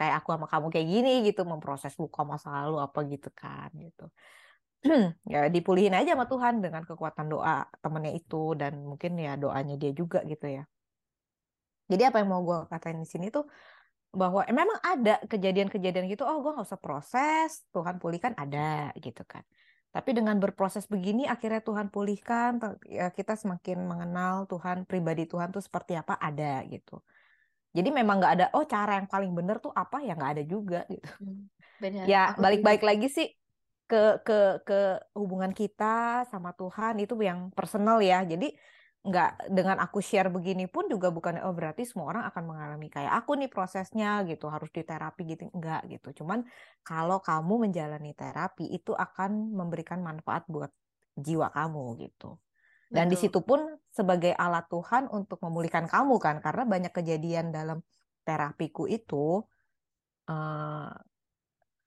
kayak 0.00 0.14
aku 0.24 0.28
sama 0.32 0.46
kamu 0.48 0.66
kayak 0.72 0.88
gini 0.88 1.10
gitu 1.28 1.44
memproses 1.44 1.92
luka 2.00 2.24
masa 2.24 2.48
lalu 2.56 2.80
apa 2.80 2.98
gitu 3.12 3.28
kan 3.36 3.68
gitu. 3.76 4.08
Ya 5.32 5.38
dipulihin 5.52 5.92
aja 5.92 6.16
sama 6.16 6.24
Tuhan 6.24 6.64
dengan 6.64 6.82
kekuatan 6.88 7.28
doa 7.28 7.68
temennya 7.84 8.16
itu 8.16 8.56
dan 8.56 8.80
mungkin 8.80 9.12
ya 9.20 9.36
doanya 9.36 9.76
dia 9.76 9.92
juga 9.92 10.24
gitu 10.24 10.48
ya. 10.56 10.64
Jadi 11.92 12.02
apa 12.08 12.16
yang 12.24 12.32
mau 12.32 12.40
gue 12.48 12.58
katain 12.72 12.96
di 12.96 13.04
sini 13.04 13.28
tuh 13.28 13.44
bahwa 14.10 14.40
eh, 14.48 14.56
memang 14.56 14.80
ada 14.80 15.20
kejadian-kejadian 15.28 16.08
gitu 16.08 16.24
oh 16.24 16.40
gue 16.40 16.50
nggak 16.56 16.66
usah 16.66 16.80
proses 16.80 17.50
Tuhan 17.76 18.00
pulihkan 18.00 18.32
ada 18.40 18.88
gitu 19.04 19.20
kan. 19.28 19.44
Tapi 19.92 20.10
dengan 20.16 20.40
berproses 20.40 20.88
begini 20.88 21.28
akhirnya 21.28 21.60
Tuhan 21.60 21.92
pulihkan 21.92 22.56
ya 22.88 23.12
kita 23.12 23.36
semakin 23.36 23.84
mengenal 23.84 24.48
Tuhan 24.48 24.88
pribadi 24.88 25.28
Tuhan 25.28 25.52
tuh 25.52 25.60
seperti 25.60 25.92
apa 25.92 26.16
ada 26.16 26.64
gitu 26.72 27.04
jadi 27.70 27.88
memang 27.94 28.18
nggak 28.18 28.34
ada 28.34 28.46
oh 28.58 28.66
cara 28.66 28.98
yang 28.98 29.06
paling 29.06 29.30
benar 29.30 29.62
tuh 29.62 29.70
apa? 29.70 30.02
Ya 30.02 30.18
nggak 30.18 30.32
ada 30.38 30.44
juga 30.44 30.80
gitu. 30.90 31.06
Hmm, 31.22 31.46
benar. 31.82 32.04
ya 32.06 32.22
balik-balik 32.34 32.82
lagi 32.82 33.06
sih 33.06 33.28
ke 33.90 34.22
ke 34.22 34.62
ke 34.66 34.78
hubungan 35.18 35.50
kita 35.54 36.26
sama 36.30 36.54
Tuhan 36.58 36.98
itu 36.98 37.14
yang 37.22 37.54
personal 37.54 38.02
ya. 38.02 38.26
Jadi 38.26 38.50
nggak 39.00 39.48
dengan 39.48 39.80
aku 39.80 40.04
share 40.04 40.28
begini 40.28 40.68
pun 40.68 40.84
juga 40.90 41.08
bukan 41.08 41.40
oh 41.40 41.56
berarti 41.56 41.88
semua 41.88 42.12
orang 42.12 42.24
akan 42.28 42.44
mengalami 42.44 42.92
kayak 42.92 43.12
aku 43.22 43.38
nih 43.38 43.50
prosesnya 43.50 44.26
gitu. 44.26 44.50
Harus 44.50 44.70
diterapi 44.74 45.22
gitu. 45.30 45.46
Enggak 45.54 45.86
gitu. 45.86 46.22
Cuman 46.22 46.42
kalau 46.82 47.22
kamu 47.22 47.70
menjalani 47.70 48.12
terapi 48.18 48.66
itu 48.66 48.92
akan 48.98 49.54
memberikan 49.54 50.02
manfaat 50.02 50.42
buat 50.50 50.74
jiwa 51.14 51.54
kamu 51.54 52.02
gitu 52.02 52.34
dan 52.90 53.06
di 53.06 53.14
situ 53.14 53.38
pun 53.46 53.78
sebagai 53.94 54.34
alat 54.34 54.66
Tuhan 54.66 55.06
untuk 55.14 55.38
memulihkan 55.46 55.86
kamu 55.86 56.18
kan 56.18 56.42
karena 56.42 56.66
banyak 56.66 56.92
kejadian 56.94 57.54
dalam 57.54 57.78
terapiku 58.26 58.90
itu 58.90 59.46
eh, 60.26 60.90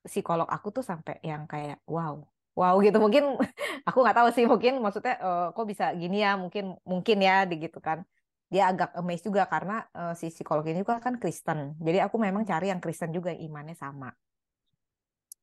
psikolog 0.03 0.47
aku 0.47 0.67
tuh 0.71 0.83
sampai 0.83 1.19
yang 1.23 1.43
kayak 1.43 1.83
wow 1.87 2.23
wow 2.55 2.75
gitu. 2.79 2.97
Mungkin 3.03 3.35
aku 3.87 3.97
nggak 3.99 4.17
tahu 4.19 4.29
sih 4.31 4.45
mungkin 4.47 4.79
maksudnya 4.79 5.19
eh, 5.19 5.47
kok 5.51 5.67
bisa 5.67 5.91
gini 5.91 6.23
ya 6.23 6.39
mungkin 6.39 6.79
mungkin 6.87 7.17
ya 7.19 7.43
gitu 7.51 7.83
kan. 7.83 8.07
Dia 8.47 8.69
agak 8.71 8.93
amazed 8.95 9.27
juga 9.27 9.43
karena 9.47 9.83
eh, 9.91 10.15
si 10.15 10.31
psikolog 10.31 10.63
ini 10.63 10.87
juga 10.87 11.03
kan 11.03 11.19
Kristen. 11.19 11.75
Jadi 11.83 11.99
aku 11.99 12.15
memang 12.15 12.47
cari 12.47 12.71
yang 12.71 12.79
Kristen 12.79 13.11
juga 13.11 13.35
yang 13.35 13.51
imannya 13.51 13.75
sama. 13.75 14.07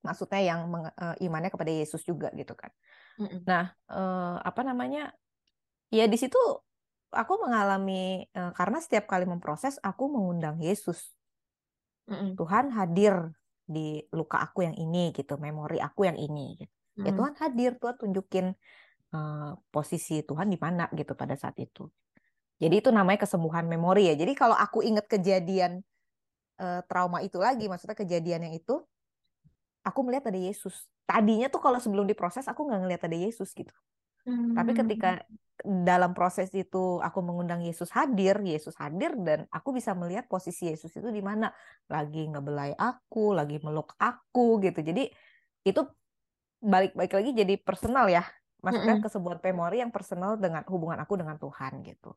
Maksudnya 0.01 0.41
yang 0.41 0.61
eh, 0.97 1.17
imannya 1.29 1.53
kepada 1.53 1.69
Yesus 1.69 2.01
juga 2.01 2.33
gitu 2.33 2.57
kan. 2.57 2.73
Mm-mm. 3.21 3.45
nah 3.45 3.69
eh, 3.93 4.37
apa 4.41 4.65
namanya 4.65 5.13
ya 5.91 6.05
di 6.07 6.17
situ 6.19 6.39
aku 7.11 7.33
mengalami 7.43 8.27
eh, 8.31 8.53
karena 8.59 8.79
setiap 8.79 9.11
kali 9.11 9.27
memproses 9.27 9.79
aku 9.83 10.07
mengundang 10.11 10.57
Yesus 10.63 11.15
Mm-mm. 12.11 12.35
Tuhan 12.39 12.73
hadir 12.75 13.15
di 13.71 14.03
luka 14.11 14.43
aku 14.43 14.67
yang 14.67 14.75
ini 14.75 15.15
gitu, 15.15 15.39
memori 15.39 15.79
aku 15.79 16.09
yang 16.11 16.19
ini 16.19 16.59
gitu. 16.59 16.75
Ya 17.01 17.13
Mm. 17.13 17.17
Tuhan 17.17 17.35
hadir, 17.39 17.71
Tuhan 17.81 17.97
tunjukin 17.97 18.47
eh, 19.15 19.51
posisi 19.73 20.21
Tuhan 20.27 20.49
di 20.51 20.59
mana 20.59 20.91
gitu 20.93 21.15
pada 21.15 21.35
saat 21.39 21.57
itu. 21.61 21.87
Jadi 22.61 22.75
itu 22.83 22.91
namanya 22.93 23.25
kesembuhan 23.25 23.67
memori 23.71 24.11
ya. 24.11 24.15
Jadi 24.19 24.33
kalau 24.37 24.57
aku 24.59 24.83
ingat 24.85 25.07
kejadian 25.09 25.81
eh, 26.61 26.81
trauma 26.91 27.23
itu 27.25 27.39
lagi, 27.41 27.67
maksudnya 27.71 27.97
kejadian 27.99 28.51
yang 28.51 28.55
itu, 28.57 28.83
aku 29.87 30.01
melihat 30.05 30.31
ada 30.31 30.41
Yesus. 30.41 30.89
Tadinya 31.09 31.49
tuh 31.51 31.61
kalau 31.63 31.79
sebelum 31.83 32.07
diproses 32.07 32.47
aku 32.47 32.69
nggak 32.69 32.81
ngelihat 32.87 33.03
ada 33.09 33.17
Yesus 33.17 33.51
gitu. 33.57 33.73
Tapi 34.57 34.71
Hmm. 34.71 34.81
ketika 34.81 35.07
dalam 35.89 36.11
proses 36.17 36.49
itu 36.57 36.79
aku 37.07 37.19
mengundang 37.27 37.61
Yesus 37.69 37.91
hadir, 37.99 38.35
Yesus 38.53 38.75
hadir 38.83 39.11
dan 39.27 39.39
aku 39.57 39.69
bisa 39.79 39.93
melihat 40.01 40.25
posisi 40.33 40.63
Yesus 40.73 40.91
itu 40.99 41.09
di 41.19 41.23
mana 41.31 41.47
lagi 41.95 42.19
ngebelai 42.31 42.73
aku, 42.81 43.19
lagi 43.39 43.55
meluk 43.67 43.89
aku 44.01 44.41
gitu. 44.65 44.79
Jadi 44.89 45.03
itu 45.69 45.81
balik-balik 46.73 47.13
lagi 47.19 47.31
jadi 47.41 47.55
personal 47.67 48.07
ya. 48.17 48.23
Maksudnya 48.65 48.95
Mm-mm. 48.95 49.05
kesebuah 49.05 49.39
memori 49.47 49.77
yang 49.83 49.93
personal 49.97 50.37
dengan 50.45 50.63
hubungan 50.73 50.99
aku 51.05 51.15
dengan 51.21 51.37
Tuhan 51.41 51.73
gitu. 51.89 52.09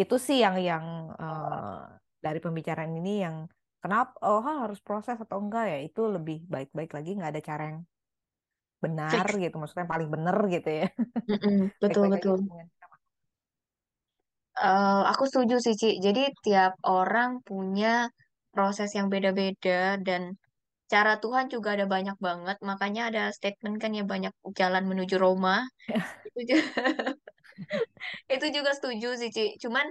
Itu 0.00 0.14
sih 0.26 0.36
yang 0.44 0.56
yang 0.68 0.84
eh, 1.22 1.80
dari 2.24 2.38
pembicaraan 2.44 2.92
ini 2.98 3.10
yang 3.24 3.36
kenapa 3.82 4.12
oh 4.26 4.40
harus 4.62 4.80
proses 4.86 5.16
atau 5.24 5.38
enggak 5.42 5.64
ya 5.72 5.78
itu 5.86 6.00
lebih 6.14 6.36
baik-baik 6.54 6.90
lagi 6.96 7.10
nggak 7.18 7.30
ada 7.32 7.42
cara 7.50 7.62
yang 7.70 7.80
benar 8.82 9.24
Fix. 9.30 9.38
gitu 9.46 9.54
maksudnya 9.56 9.82
yang 9.86 9.92
paling 9.94 10.10
benar 10.10 10.36
gitu 10.50 10.68
ya. 10.68 10.86
Betul, 11.82 12.04
betul. 12.10 12.36
Eh, 14.52 15.02
aku 15.08 15.24
setuju 15.30 15.56
sih, 15.64 15.74
Ci. 15.80 15.88
Jadi 15.98 16.28
tiap 16.44 16.76
orang 16.84 17.40
punya 17.40 18.12
proses 18.52 18.92
yang 18.92 19.08
beda-beda 19.08 19.96
dan 19.96 20.36
cara 20.92 21.16
Tuhan 21.16 21.48
juga 21.48 21.72
ada 21.72 21.88
banyak 21.88 22.16
banget. 22.20 22.60
Makanya 22.60 23.02
ada 23.08 23.22
statement 23.32 23.80
kan 23.80 23.96
ya 23.96 24.04
banyak 24.04 24.34
jalan 24.52 24.84
menuju 24.84 25.16
Roma. 25.16 25.64
Itu 26.32 26.40
juga, 26.48 26.64
itu 28.32 28.46
juga 28.56 28.70
setuju 28.72 29.08
sih, 29.20 29.30
Ci. 29.32 29.46
Cuman 29.60 29.86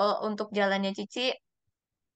eh, 0.00 0.16
untuk 0.28 0.48
jalannya 0.52 0.92
Cici, 0.96 1.32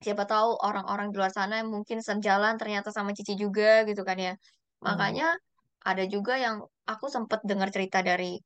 siapa 0.03 0.25
tahu 0.25 0.57
orang-orang 0.59 1.13
di 1.13 1.15
luar 1.21 1.31
sana 1.31 1.61
yang 1.61 1.69
mungkin 1.69 2.01
sejalan 2.01 2.57
ternyata 2.57 2.89
sama 2.89 3.13
Cici 3.17 3.33
juga 3.37 3.85
gitu 3.85 4.01
kan 4.01 4.17
ya. 4.17 4.33
Hmm. 4.33 4.93
Makanya 4.93 5.37
ada 5.83 6.03
juga 6.07 6.39
yang 6.39 6.63
aku 6.87 7.05
sempat 7.11 7.43
dengar 7.43 7.69
cerita 7.71 7.99
dari 8.03 8.39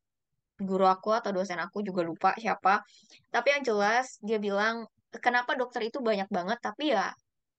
guru 0.57 0.89
aku 0.89 1.13
atau 1.13 1.29
dosen 1.29 1.61
aku 1.61 1.85
juga 1.85 2.01
lupa 2.01 2.33
siapa. 2.37 2.81
Tapi 3.29 3.47
yang 3.53 3.63
jelas 3.65 4.17
dia 4.25 4.41
bilang 4.41 4.89
kenapa 5.21 5.53
dokter 5.53 5.87
itu 5.87 6.01
banyak 6.01 6.27
banget 6.29 6.59
tapi 6.59 6.93
ya 6.93 7.13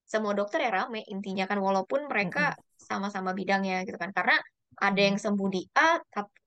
semua 0.09 0.33
dokter 0.33 0.65
ya 0.65 0.71
rame 0.73 1.05
intinya 1.07 1.45
kan 1.45 1.59
walaupun 1.61 2.09
mereka 2.11 2.57
sama-sama 2.79 3.31
bidangnya 3.35 3.87
gitu 3.87 3.99
kan. 3.99 4.11
Karena 4.11 4.37
ada 4.79 5.01
yang 5.01 5.19
sembuh 5.19 5.49
di 5.51 5.63
A 5.75 5.99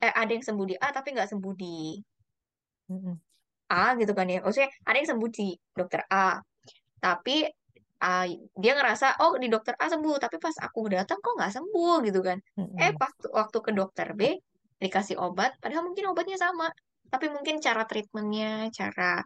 eh, 0.04 0.14
ada 0.16 0.32
yang 0.32 0.44
sembuh 0.44 0.66
di 0.68 0.76
A 0.80 0.88
tapi 0.92 1.16
nggak 1.16 1.30
sembuh 1.32 1.54
di. 1.56 1.76
A 3.72 3.96
gitu 3.96 4.12
kan 4.12 4.28
ya. 4.28 4.44
Maksudnya 4.44 4.70
ada 4.84 4.98
yang 5.00 5.10
sembuh 5.16 5.30
di 5.32 5.48
dokter 5.72 6.04
A 6.12 6.36
tapi 7.02 7.48
ah, 8.06 8.26
dia 8.62 8.72
ngerasa 8.78 9.06
oh 9.24 9.34
di 9.44 9.48
dokter 9.54 9.74
A 9.84 9.86
sembuh 9.94 10.16
tapi 10.24 10.38
pas 10.46 10.56
aku 10.66 10.80
datang 10.96 11.18
kok 11.24 11.34
nggak 11.38 11.52
sembuh 11.58 11.96
gitu 12.08 12.20
kan. 12.28 12.38
Eh 12.82 12.92
Mm-mm. 12.92 12.98
pas 13.00 13.14
waktu 13.40 13.58
ke 13.66 13.72
dokter 13.80 14.08
B 14.20 14.22
dikasih 14.84 15.16
obat 15.26 15.52
padahal 15.62 15.84
mungkin 15.88 16.06
obatnya 16.12 16.38
sama 16.46 16.66
tapi 17.14 17.26
mungkin 17.36 17.56
cara 17.66 17.82
treatmentnya 17.90 18.72
cara 18.80 19.22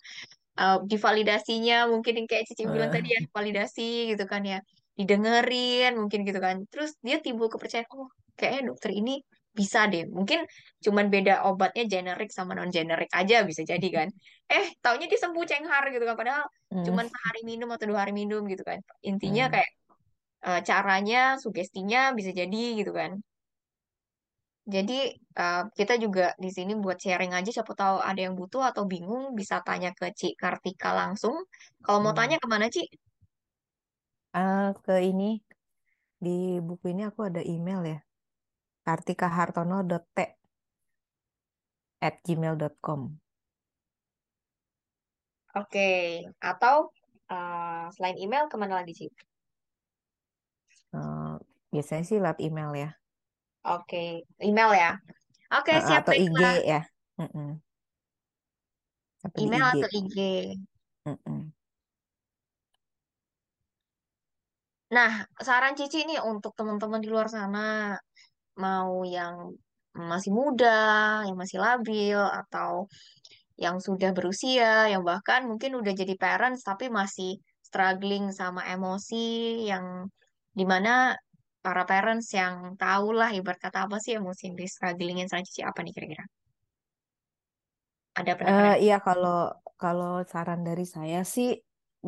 eh, 0.62 0.78
divalidasinya 0.92 1.76
mungkin 1.94 2.14
yang 2.24 2.28
kayak 2.32 2.46
Cici 2.50 2.64
bilang 2.76 2.92
tadi 2.96 3.08
ya 3.16 3.20
Eh, 3.20 3.28
validasi 3.36 3.82
gitu 4.12 4.24
kan 4.32 4.42
ya 4.52 4.58
didengerin 5.00 5.92
mungkin 6.02 6.20
gitu 6.28 6.40
kan. 6.46 6.56
Terus 6.72 6.92
dia 7.06 7.18
timbul 7.26 7.48
kepercayaan 7.54 7.88
oh 7.96 8.08
kayaknya 8.40 8.62
dokter 8.72 8.92
ini 9.00 9.12
bisa 9.60 9.80
deh 9.92 10.04
mungkin 10.18 10.40
cuman 10.86 11.06
beda 11.14 11.34
obatnya 11.48 11.84
generik 11.94 12.30
sama 12.38 12.52
non 12.58 12.70
generik 12.78 13.10
aja 13.20 13.36
bisa 13.50 13.62
jadi 13.72 13.88
kan 13.98 14.08
eh 14.54 14.66
taunya 14.84 15.06
dia 15.12 15.20
sembuh 15.24 15.46
cenghar 15.52 15.84
gitu 15.94 16.04
kan 16.10 16.16
padahal 16.20 16.44
mm, 16.72 16.86
cuman 16.86 17.06
sehari 17.14 17.40
minum 17.50 17.70
atau 17.74 17.86
dua 17.90 18.00
hari 18.04 18.14
minum 18.22 18.42
gitu 18.52 18.64
kan 18.70 18.80
intinya 19.10 19.44
mm. 19.46 19.52
kayak 19.54 19.70
eh, 20.48 20.60
caranya 20.70 21.18
sugestinya 21.44 22.00
bisa 22.18 22.32
jadi 22.40 22.58
gitu 22.80 22.92
kan 23.00 23.12
jadi 24.74 24.94
eh, 25.42 25.62
kita 25.78 25.94
juga 26.04 26.24
di 26.44 26.50
sini 26.58 26.72
buat 26.84 26.98
sharing 27.04 27.32
aja 27.38 27.50
siapa 27.56 27.74
tahu 27.82 27.98
ada 28.10 28.20
yang 28.26 28.34
butuh 28.40 28.62
atau 28.70 28.84
bingung 28.92 29.24
bisa 29.40 29.56
tanya 29.68 29.90
ke 30.00 30.06
Ci 30.20 30.28
Kartika 30.42 30.90
langsung. 31.02 31.36
Kalau 31.86 32.00
mau 32.04 32.14
tanya 32.18 32.36
Mm. 32.36 32.42
ke 32.42 32.48
mana 32.54 32.66
Ci? 32.76 32.82
Ah, 34.40 34.74
ke 34.84 34.94
ini 35.10 35.24
di 36.24 36.30
buku 36.68 36.86
ini 36.94 37.02
aku 37.10 37.22
ada 37.30 37.42
email 37.54 37.82
ya 37.92 37.98
kartikahartono.t 38.86 40.18
at 42.06 42.16
gmail.com 42.22 43.02
Oke, 45.56 45.90
Atau 46.38 46.94
eh, 47.32 47.86
selain 47.96 48.18
email 48.22 48.46
ke 48.46 48.56
mana 48.60 48.84
lagi 48.84 48.94
Ci? 48.94 49.08
Eh, 50.94 51.36
biasanya 51.74 52.04
sih 52.06 52.22
lewat 52.22 52.40
email 52.40 52.72
ya 52.78 52.90
Oke, 53.66 54.30
email 54.46 54.70
ya. 54.78 54.92
Oke, 55.50 55.74
Eh, 55.74 55.82
siap 55.82 56.06
atau 56.06 56.14
IG 56.14 56.42
ya. 56.70 56.86
Atau 59.26 59.38
di 59.42 59.50
Email 59.50 59.66
IG 59.66 59.82
atau 59.82 59.90
IG. 59.90 60.18
Mm-mm. 61.10 61.42
Nah, 64.94 65.26
saran 65.42 65.74
Cici 65.74 66.06
nih 66.06 66.22
untuk 66.22 66.54
teman-teman 66.54 67.02
di 67.02 67.10
luar 67.10 67.26
sana, 67.26 67.98
mau 68.64 68.92
yang 69.16 69.36
masih 70.12 70.32
muda, 70.40 70.68
yang 71.28 71.38
masih 71.42 71.58
labil, 71.66 72.20
atau 72.42 72.72
yang 73.64 73.78
sudah 73.88 74.12
berusia, 74.18 74.88
yang 74.94 75.04
bahkan 75.10 75.42
mungkin 75.52 75.72
udah 75.80 75.94
jadi 76.02 76.14
parents 76.24 76.62
tapi 76.70 76.86
masih 77.00 77.40
struggling 77.68 78.26
sama 78.40 78.62
emosi, 78.74 79.16
yang 79.72 79.86
di 80.60 80.66
mana 80.72 80.92
para 81.66 81.84
parents 81.92 82.30
yang 82.40 82.56
tahu 82.82 83.08
lah 83.20 83.30
ibarat 83.38 83.60
kata 83.66 83.80
apa 83.88 83.98
sih 84.04 84.14
emosi 84.20 84.42
yang 84.52 84.58
di 84.62 84.66
strugglingin 84.76 85.28
sama 85.32 85.44
Cici 85.48 85.62
apa 85.70 85.80
nih 85.86 85.94
kira-kira? 85.96 86.26
Ada 88.16 88.34
Eh, 88.48 88.68
pendapat? 88.68 88.72
iya 88.84 88.94
kalau 89.06 89.30
kalau 89.82 90.10
saran 90.32 90.62
dari 90.68 90.84
saya 90.96 91.18
sih 91.34 91.48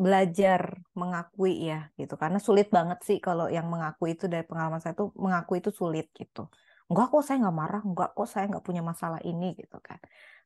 belajar 0.04 0.60
mengakui 1.00 1.52
ya 1.70 1.90
gitu. 2.00 2.14
Karena 2.22 2.38
sulit 2.46 2.66
banget 2.76 2.98
sih 3.08 3.18
kalau 3.26 3.46
yang 3.56 3.66
mengakui 3.72 4.14
itu 4.14 4.24
dari 4.32 4.44
pengalaman 4.46 4.80
saya 4.82 4.94
tuh 5.00 5.08
mengakui 5.24 5.58
itu 5.62 5.70
sulit 5.80 6.06
gitu. 6.20 6.40
Enggak 6.88 7.06
kok 7.12 7.22
saya 7.26 7.36
nggak 7.42 7.56
marah 7.62 7.82
enggak 7.88 8.10
kok 8.16 8.28
saya 8.32 8.44
nggak 8.50 8.64
punya 8.68 8.82
masalah 8.90 9.20
ini 9.30 9.46
gitu 9.60 9.76
kan. 9.82 9.98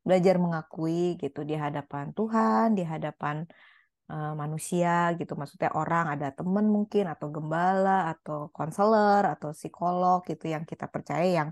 Belajar 0.06 0.34
mengakui 0.44 1.20
gitu 1.22 1.40
di 1.50 1.54
hadapan 1.54 2.04
Tuhan 2.16 2.66
di 2.78 2.82
hadapan 2.82 3.37
uh, 4.12 4.32
manusia 4.43 5.12
gitu. 5.20 5.32
Maksudnya 5.40 5.70
orang 5.81 6.04
ada 6.14 6.28
temen 6.38 6.66
mungkin 6.76 7.04
atau 7.12 7.28
gembala 7.31 8.10
atau 8.12 8.50
konselor 8.56 9.22
atau 9.32 9.50
psikolog 9.54 10.25
gitu 10.31 10.44
yang 10.54 10.64
kita 10.70 10.87
percaya 10.94 11.26
yang 11.38 11.49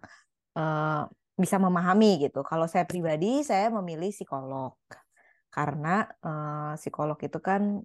uh, 0.58 1.06
bisa 1.42 1.56
memahami 1.60 2.26
gitu. 2.26 2.40
Kalau 2.50 2.66
saya 2.72 2.84
pribadi 2.90 3.44
saya 3.46 3.68
memilih 3.70 4.10
psikolog 4.10 4.74
karena 5.50 6.06
uh, 6.22 6.72
psikolog 6.78 7.18
itu 7.18 7.38
kan 7.42 7.82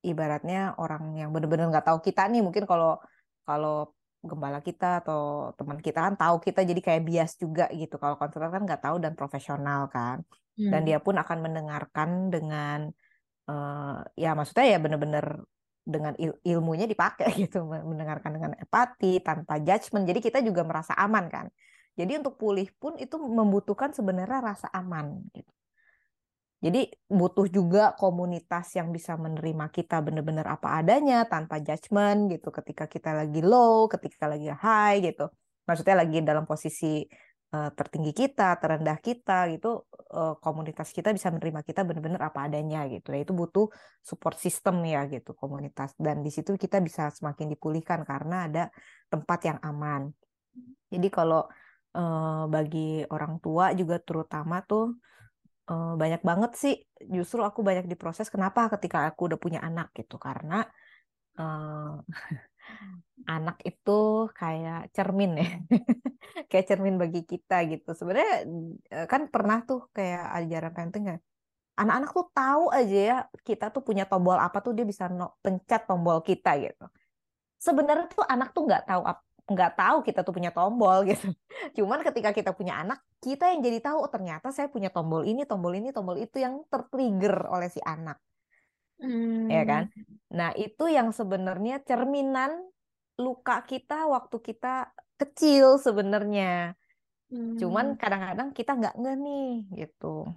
ibaratnya 0.00 0.78
orang 0.80 1.12
yang 1.18 1.28
benar-benar 1.34 1.68
nggak 1.68 1.86
tahu 1.90 1.98
kita 2.00 2.24
nih 2.30 2.40
mungkin 2.40 2.64
kalau 2.64 2.96
kalau 3.44 3.92
gembala 4.20 4.60
kita 4.60 5.00
atau 5.00 5.52
teman 5.56 5.80
kita 5.80 5.98
kan 6.06 6.14
tahu 6.14 6.44
kita 6.44 6.60
jadi 6.62 6.80
kayak 6.80 7.02
bias 7.08 7.32
juga 7.40 7.66
gitu. 7.72 7.96
Kalau 7.96 8.16
konselor 8.20 8.52
kan 8.52 8.62
nggak 8.68 8.82
tahu 8.84 8.96
dan 9.02 9.12
profesional 9.18 9.90
kan. 9.90 10.22
Hmm. 10.60 10.76
dan 10.76 10.82
dia 10.84 10.98
pun 11.00 11.16
akan 11.16 11.38
mendengarkan 11.46 12.28
dengan 12.28 12.90
uh, 13.48 14.02
ya 14.18 14.36
maksudnya 14.36 14.76
ya 14.76 14.78
benar-benar 14.82 15.40
dengan 15.86 16.12
il 16.20 16.36
ilmunya 16.44 16.84
dipakai 16.84 17.32
gitu. 17.48 17.64
Mendengarkan 17.64 18.30
dengan 18.36 18.52
empati 18.54 19.24
tanpa 19.24 19.56
judgement. 19.56 20.04
Jadi 20.04 20.20
kita 20.20 20.38
juga 20.44 20.62
merasa 20.68 20.92
aman 21.00 21.26
kan. 21.32 21.46
Jadi 21.96 22.20
untuk 22.20 22.36
pulih 22.36 22.68
pun 22.76 23.00
itu 23.00 23.16
membutuhkan 23.16 23.90
sebenarnya 23.96 24.40
rasa 24.40 24.68
aman 24.72 25.20
gitu 25.32 25.50
jadi 26.60 26.92
butuh 27.08 27.48
juga 27.48 27.96
komunitas 27.96 28.76
yang 28.76 28.92
bisa 28.92 29.16
menerima 29.16 29.72
kita 29.72 30.04
benar-benar 30.04 30.44
apa 30.60 30.84
adanya 30.84 31.24
tanpa 31.24 31.56
judgement 31.56 32.28
gitu 32.28 32.52
ketika 32.52 32.84
kita 32.84 33.16
lagi 33.16 33.40
low, 33.40 33.88
ketika 33.88 34.28
lagi 34.28 34.52
high 34.52 35.00
gitu. 35.00 35.32
Maksudnya 35.64 36.04
lagi 36.04 36.20
dalam 36.20 36.44
posisi 36.44 37.00
uh, 37.56 37.72
tertinggi 37.72 38.12
kita, 38.12 38.60
terendah 38.60 39.00
kita 39.00 39.48
gitu, 39.56 39.88
uh, 40.12 40.36
komunitas 40.36 40.92
kita 40.92 41.16
bisa 41.16 41.32
menerima 41.32 41.64
kita 41.64 41.80
benar-benar 41.80 42.28
apa 42.28 42.44
adanya 42.44 42.84
gitu. 42.92 43.08
Ya 43.16 43.24
itu 43.24 43.32
butuh 43.32 43.72
support 44.04 44.36
system 44.36 44.84
ya 44.84 45.08
gitu 45.08 45.32
komunitas 45.32 45.96
dan 45.96 46.20
di 46.20 46.28
situ 46.28 46.60
kita 46.60 46.76
bisa 46.84 47.08
semakin 47.08 47.56
dipulihkan 47.56 48.04
karena 48.04 48.44
ada 48.52 48.64
tempat 49.08 49.48
yang 49.48 49.58
aman. 49.64 50.12
Jadi 50.92 51.08
kalau 51.08 51.48
uh, 51.96 52.44
bagi 52.52 53.00
orang 53.08 53.40
tua 53.40 53.72
juga 53.72 53.96
terutama 53.96 54.60
tuh 54.60 55.00
uh, 55.70 55.94
banyak 56.02 56.22
banget 56.28 56.52
sih. 56.62 56.74
Justru 57.14 57.40
aku 57.48 57.60
banyak 57.68 57.86
diproses 57.90 58.28
kenapa 58.34 58.60
ketika 58.74 58.98
aku 59.08 59.20
udah 59.28 59.38
punya 59.44 59.60
anak 59.68 59.86
gitu. 59.98 60.16
Karena 60.26 60.54
uh, 61.38 61.96
anak 63.36 63.56
itu 63.68 63.98
kayak 64.40 64.90
cermin 64.96 65.32
ya. 65.40 65.48
Kayak 66.50 66.66
cermin 66.70 66.96
bagi 67.02 67.20
kita 67.26 67.62
gitu. 67.70 67.90
Sebenarnya 67.98 68.32
eh, 68.94 69.06
kan 69.12 69.22
pernah 69.34 69.58
tuh 69.68 69.90
kayak 69.96 70.24
ajaran 70.38 70.72
parenting 70.74 71.04
kan 71.10 71.18
anak-anak 71.80 72.10
tuh 72.12 72.26
tahu 72.36 72.64
aja 72.76 72.98
ya 73.10 73.16
kita 73.40 73.72
tuh 73.72 73.80
punya 73.80 74.04
tombol 74.04 74.36
apa 74.36 74.60
tuh 74.60 74.76
dia 74.76 74.84
bisa 74.84 75.08
no, 75.08 75.40
pencet 75.40 75.88
tombol 75.88 76.20
kita 76.20 76.50
gitu. 76.60 76.84
Sebenarnya 77.56 78.06
tuh 78.12 78.24
anak 78.24 78.52
tuh 78.52 78.62
nggak 78.68 78.84
tahu 78.88 79.02
nggak 79.50 79.74
tahu 79.74 79.98
kita 80.06 80.22
tuh 80.22 80.30
punya 80.30 80.54
tombol 80.54 81.02
gitu. 81.10 81.34
Cuman 81.74 82.06
ketika 82.06 82.30
kita 82.30 82.54
punya 82.54 82.78
anak, 82.78 83.02
kita 83.18 83.50
yang 83.50 83.60
jadi 83.66 83.82
tahu 83.82 84.06
oh 84.06 84.10
ternyata 84.10 84.54
saya 84.54 84.70
punya 84.70 84.94
tombol 84.94 85.26
ini, 85.26 85.42
tombol 85.42 85.74
ini, 85.74 85.90
tombol 85.90 86.16
itu 86.22 86.38
yang 86.38 86.62
tertrigger 86.70 87.50
oleh 87.50 87.66
si 87.66 87.82
anak. 87.82 88.22
Hmm. 89.02 89.50
Ya 89.50 89.66
kan? 89.66 89.90
Nah, 90.30 90.54
itu 90.54 90.86
yang 90.86 91.10
sebenarnya 91.10 91.82
cerminan 91.82 92.62
luka 93.18 93.66
kita 93.66 94.06
waktu 94.06 94.36
kita 94.38 94.94
kecil 95.18 95.82
sebenarnya. 95.82 96.78
Hmm. 97.28 97.58
Cuman 97.58 97.98
kadang-kadang 97.98 98.54
kita 98.54 98.72
nggak 98.78 98.94
nge 98.96 99.14
nih 99.18 99.52
gitu. 99.84 100.30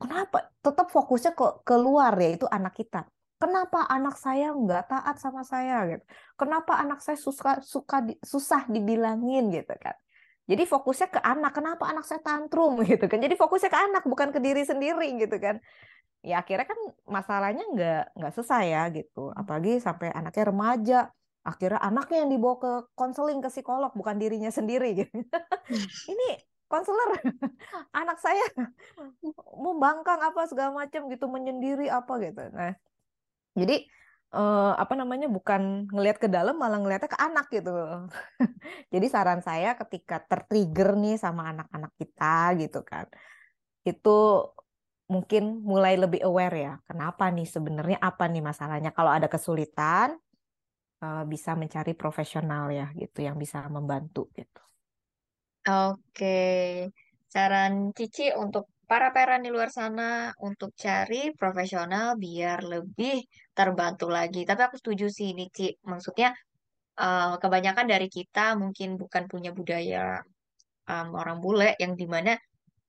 Kenapa? 0.00 0.48
Tetap 0.64 0.88
fokusnya 0.90 1.36
ke 1.36 1.46
keluar 1.62 2.16
ya 2.16 2.34
itu 2.34 2.48
anak 2.48 2.72
kita 2.74 3.04
Kenapa 3.40 3.88
anak 3.88 4.20
saya 4.20 4.52
nggak 4.52 4.92
taat 4.92 5.16
sama 5.16 5.40
saya 5.48 5.88
gitu? 5.88 6.04
Kenapa 6.36 6.76
anak 6.76 7.00
saya 7.00 7.16
suka 7.16 7.64
suka 7.64 8.04
susah 8.20 8.68
dibilangin 8.68 9.48
gitu 9.48 9.72
kan? 9.80 9.96
Jadi 10.44 10.68
fokusnya 10.68 11.08
ke 11.08 11.20
anak. 11.24 11.56
Kenapa 11.56 11.88
anak 11.88 12.04
saya 12.04 12.20
tantrum 12.20 12.76
gitu 12.90 13.08
kan? 13.08 13.16
Jadi 13.16 13.40
fokusnya 13.40 13.70
ke 13.72 13.80
anak 13.80 14.04
bukan 14.04 14.28
ke 14.28 14.44
diri 14.44 14.60
sendiri 14.68 15.16
gitu 15.16 15.40
kan? 15.40 15.56
Ya 16.20 16.44
akhirnya 16.44 16.68
kan 16.68 16.80
masalahnya 17.08 17.64
nggak 17.72 18.02
nggak 18.12 18.32
selesai 18.36 18.64
ya 18.68 18.82
gitu. 18.92 19.32
Apalagi 19.32 19.80
sampai 19.80 20.12
anaknya 20.12 20.44
remaja, 20.52 20.98
akhirnya 21.40 21.80
anaknya 21.80 22.28
yang 22.28 22.30
dibawa 22.36 22.56
ke 22.60 22.72
konseling 22.92 23.40
ke 23.40 23.48
psikolog 23.48 23.88
bukan 23.96 24.20
dirinya 24.20 24.52
sendiri 24.52 24.92
gitu. 25.00 25.16
Ini 26.12 26.28
konselor 26.68 27.16
anak 28.04 28.20
saya 28.20 28.44
mau 29.56 29.74
bangkang 29.80 30.20
apa 30.22 30.44
segala 30.44 30.76
macam 30.76 31.08
gitu 31.08 31.24
menyendiri 31.24 31.88
apa 31.88 32.20
gitu. 32.20 32.52
Nah 32.52 32.76
jadi 33.54 33.86
uh, 34.34 34.72
apa 34.78 34.94
namanya 34.94 35.26
bukan 35.26 35.90
ngelihat 35.90 36.18
ke 36.22 36.28
dalam 36.30 36.58
malah 36.58 36.78
ngelihatnya 36.78 37.10
ke 37.10 37.20
anak 37.20 37.46
gitu. 37.50 37.70
Jadi 38.94 39.06
saran 39.10 39.42
saya 39.42 39.74
ketika 39.78 40.22
tertrigger 40.22 40.94
nih 40.98 41.18
sama 41.18 41.50
anak-anak 41.50 41.92
kita 41.98 42.54
gitu 42.58 42.80
kan. 42.86 43.06
Itu 43.82 44.50
mungkin 45.10 45.62
mulai 45.66 45.98
lebih 45.98 46.22
aware 46.22 46.56
ya. 46.56 46.72
Kenapa 46.86 47.26
nih 47.34 47.46
sebenarnya 47.46 47.98
apa 47.98 48.30
nih 48.30 48.42
masalahnya? 48.42 48.90
Kalau 48.94 49.10
ada 49.10 49.26
kesulitan 49.26 50.14
uh, 51.02 51.24
bisa 51.26 51.58
mencari 51.58 51.92
profesional 51.98 52.70
ya 52.70 52.94
gitu 52.94 53.26
yang 53.26 53.34
bisa 53.34 53.66
membantu 53.66 54.30
gitu. 54.38 54.62
Oke. 55.66 56.38
Saran 57.30 57.94
Cici 57.94 58.34
untuk 58.34 58.66
para 58.90 59.14
parent 59.14 59.46
di 59.46 59.54
luar 59.54 59.70
sana 59.70 60.34
untuk 60.42 60.74
cari 60.74 61.30
profesional 61.38 62.18
biar 62.18 62.66
lebih 62.66 63.22
terbantu 63.54 64.10
lagi. 64.10 64.42
Tapi 64.42 64.66
aku 64.66 64.82
setuju 64.82 65.06
sih 65.06 65.30
ini, 65.30 65.46
Ci. 65.46 65.78
Maksudnya 65.86 66.34
uh, 66.98 67.38
kebanyakan 67.38 67.86
dari 67.86 68.10
kita 68.10 68.58
mungkin 68.58 68.98
bukan 68.98 69.30
punya 69.30 69.54
budaya 69.54 70.18
um, 70.90 71.14
orang 71.14 71.38
bule 71.38 71.78
yang 71.78 71.94
di 71.94 72.10
mana 72.10 72.34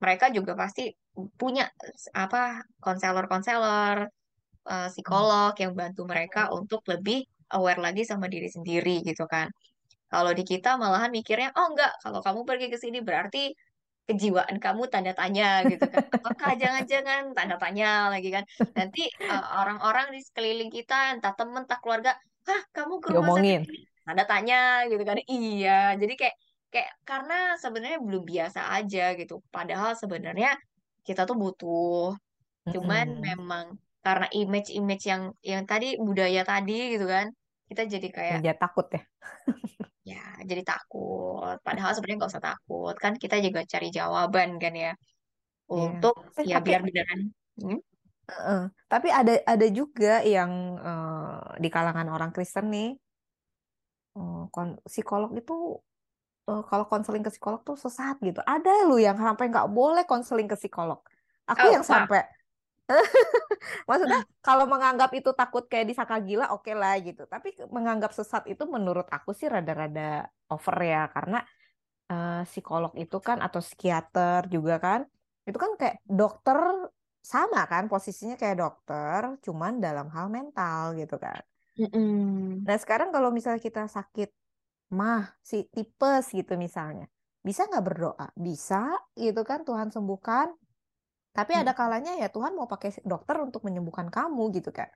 mereka 0.02 0.34
juga 0.34 0.58
pasti 0.58 0.90
punya 1.38 1.70
apa 2.18 2.66
konselor-konselor, 2.82 4.10
uh, 4.74 4.90
psikolog 4.90 5.54
yang 5.62 5.78
bantu 5.78 6.10
mereka 6.10 6.50
untuk 6.50 6.82
lebih 6.90 7.22
aware 7.54 7.78
lagi 7.78 8.02
sama 8.10 8.26
diri 8.26 8.50
sendiri 8.50 9.06
gitu 9.06 9.30
kan. 9.30 9.54
Kalau 10.10 10.34
di 10.34 10.42
kita 10.42 10.82
malahan 10.82 11.14
mikirnya, 11.14 11.54
oh 11.54 11.72
enggak, 11.72 11.94
kalau 12.02 12.26
kamu 12.26 12.42
pergi 12.50 12.68
ke 12.74 12.78
sini 12.82 13.06
berarti 13.06 13.54
kejiwaan 14.12 14.60
kamu 14.60 14.92
tanda 14.92 15.16
tanya 15.16 15.64
gitu 15.64 15.88
kan. 15.88 16.04
Apakah 16.12 16.52
jangan-jangan 16.60 17.32
tanda 17.32 17.56
tanya 17.56 18.12
lagi 18.12 18.30
kan. 18.30 18.44
Nanti 18.76 19.08
uh, 19.24 19.64
orang-orang 19.64 20.12
di 20.12 20.20
sekeliling 20.20 20.68
kita, 20.68 21.16
entah 21.16 21.32
temen, 21.32 21.64
entah 21.64 21.80
keluarga, 21.80 22.12
hah 22.44 22.62
kamu 22.76 23.00
ke 23.00 23.08
rumah 23.16 23.40
sakit? 23.40 23.62
Tanda 24.04 24.24
tanya 24.28 24.84
gitu 24.92 25.04
kan. 25.08 25.18
Iya, 25.24 25.96
jadi 25.96 26.14
kayak 26.20 26.36
kayak 26.72 26.92
karena 27.08 27.38
sebenarnya 27.56 28.00
belum 28.04 28.24
biasa 28.28 28.60
aja 28.76 29.16
gitu. 29.16 29.40
Padahal 29.48 29.96
sebenarnya 29.96 30.60
kita 31.08 31.24
tuh 31.24 31.40
butuh. 31.40 32.12
Cuman 32.68 33.08
mm 33.08 33.16
-hmm. 33.18 33.24
memang 33.34 33.66
karena 34.02 34.28
image-image 34.34 35.04
yang 35.06 35.24
yang 35.46 35.64
tadi 35.70 35.98
budaya 35.98 36.42
tadi 36.42 36.98
gitu 36.98 37.06
kan, 37.06 37.30
kita 37.70 37.86
jadi 37.86 38.08
kayak 38.10 38.38
ya 38.44 38.54
takut 38.58 38.90
ya. 38.92 39.02
ya 40.02 40.24
jadi 40.46 40.62
takut. 40.66 41.58
Padahal 41.62 41.94
sebenarnya 41.94 42.18
nggak 42.26 42.34
usah 42.34 42.46
takut, 42.46 42.96
kan 42.98 43.14
kita 43.18 43.38
juga 43.40 43.62
cari 43.66 43.88
jawaban 43.94 44.58
kan 44.58 44.74
ya 44.74 44.92
iya. 44.92 44.94
untuk 45.70 46.16
yeah. 46.42 46.46
ya 46.46 46.56
tapi, 46.58 46.68
biar 46.68 46.82
beneran. 46.82 47.20
Hmm? 47.62 47.80
Uh, 48.32 48.66
tapi 48.88 49.12
ada 49.12 49.44
ada 49.44 49.68
juga 49.68 50.24
yang 50.24 50.52
uh, 50.80 51.58
di 51.60 51.68
kalangan 51.68 52.08
orang 52.08 52.32
Kristen 52.32 52.72
nih, 52.72 52.96
uh, 54.18 54.48
psikolog 54.88 55.36
itu 55.36 55.78
uh, 56.48 56.64
kalau 56.66 56.86
konseling 56.88 57.22
ke 57.22 57.32
psikolog 57.34 57.62
tuh 57.62 57.78
sesat 57.78 58.18
gitu. 58.24 58.40
Ada 58.42 58.88
lu 58.88 58.98
yang 58.98 59.20
sampai 59.20 59.52
nggak 59.52 59.70
boleh 59.70 60.04
konseling 60.08 60.48
ke 60.48 60.56
psikolog. 60.58 61.04
Aku 61.50 61.68
oh, 61.68 61.72
yang 61.74 61.84
sampai 61.84 62.24
Maksudnya 63.90 64.22
kalau 64.46 64.66
menganggap 64.66 65.12
itu 65.18 65.30
takut 65.38 65.64
kayak 65.72 65.90
disangka 65.90 66.18
gila 66.28 66.52
oke 66.56 66.66
okay 66.66 66.76
lah 66.78 66.94
gitu. 67.00 67.24
Tapi 67.30 67.56
menganggap 67.70 68.12
sesat 68.18 68.44
itu 68.52 68.64
menurut 68.66 69.08
aku 69.10 69.32
sih 69.32 69.48
rada-rada 69.48 70.28
over 70.52 70.78
ya 70.82 71.08
karena 71.14 71.38
uh, 72.12 72.44
psikolog 72.46 72.92
itu 73.00 73.18
kan 73.24 73.38
atau 73.40 73.60
psikiater 73.64 74.52
juga 74.52 74.76
kan 74.78 75.02
itu 75.48 75.58
kan 75.58 75.72
kayak 75.80 75.98
dokter 76.06 76.58
sama 77.22 77.66
kan 77.70 77.86
posisinya 77.92 78.36
kayak 78.38 78.58
dokter 78.62 79.22
cuman 79.46 79.78
dalam 79.78 80.08
hal 80.10 80.28
mental 80.30 80.98
gitu 80.98 81.16
kan. 81.22 81.42
Mm-mm. 81.80 82.66
Nah 82.68 82.78
sekarang 82.78 83.10
kalau 83.16 83.30
misalnya 83.32 83.62
kita 83.62 83.88
sakit 83.88 84.30
mah 84.92 85.24
si 85.40 85.66
tipes 85.72 86.26
gitu 86.36 86.60
misalnya 86.60 87.08
bisa 87.42 87.66
nggak 87.70 87.86
berdoa? 87.86 88.28
Bisa 88.38 88.92
gitu 89.18 89.42
kan 89.42 89.66
Tuhan 89.66 89.90
sembuhkan 89.90 90.54
tapi 91.32 91.52
ada 91.56 91.72
kalanya 91.72 92.20
ya 92.22 92.28
Tuhan 92.28 92.52
mau 92.58 92.68
pakai 92.68 93.02
dokter 93.08 93.36
untuk 93.40 93.62
menyembuhkan 93.68 94.08
kamu 94.12 94.52
gitu 94.58 94.70
kan. 94.76 94.90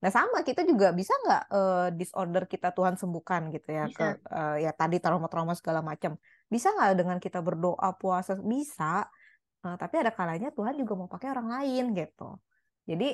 Nah 0.00 0.08
sama 0.08 0.40
kita 0.48 0.64
juga 0.64 0.94
bisa 0.96 1.12
nggak 1.24 1.42
eh, 1.52 1.88
disorder 1.98 2.44
kita 2.48 2.72
Tuhan 2.76 2.94
sembuhkan 2.96 3.50
gitu 3.54 3.68
ya 3.74 3.86
ke 3.92 4.04
eh, 4.32 4.56
ya 4.64 4.72
tadi 4.72 4.96
trauma-trauma 5.02 5.52
segala 5.58 5.80
macam. 5.84 6.16
Bisa 6.48 6.72
nggak 6.74 6.90
dengan 7.00 7.18
kita 7.20 7.38
berdoa 7.44 7.88
puasa 8.00 8.38
bisa, 8.38 9.06
Eh, 9.64 9.76
tapi 9.82 9.94
ada 10.00 10.12
kalanya 10.18 10.48
Tuhan 10.56 10.74
juga 10.80 10.92
mau 10.96 11.08
pakai 11.14 11.28
orang 11.34 11.48
lain 11.54 11.84
gitu. 11.98 12.40
Jadi 12.88 13.04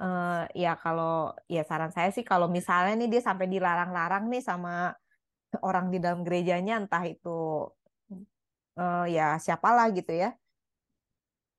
eh, 0.00 0.42
ya 0.62 0.72
kalau 0.82 1.32
ya 1.48 1.62
saran 1.68 1.92
saya 1.96 2.10
sih 2.16 2.24
kalau 2.30 2.46
misalnya 2.56 2.92
nih 3.00 3.08
dia 3.12 3.22
sampai 3.28 3.46
dilarang-larang 3.54 4.24
nih 4.32 4.42
sama 4.44 4.92
orang 5.64 5.86
di 5.92 5.98
dalam 6.04 6.20
gerejanya 6.26 6.72
entah 6.82 7.04
itu 7.08 7.28
eh, 8.78 9.04
ya 9.16 9.22
siapalah 9.44 9.86
gitu 9.96 10.12
ya. 10.22 10.28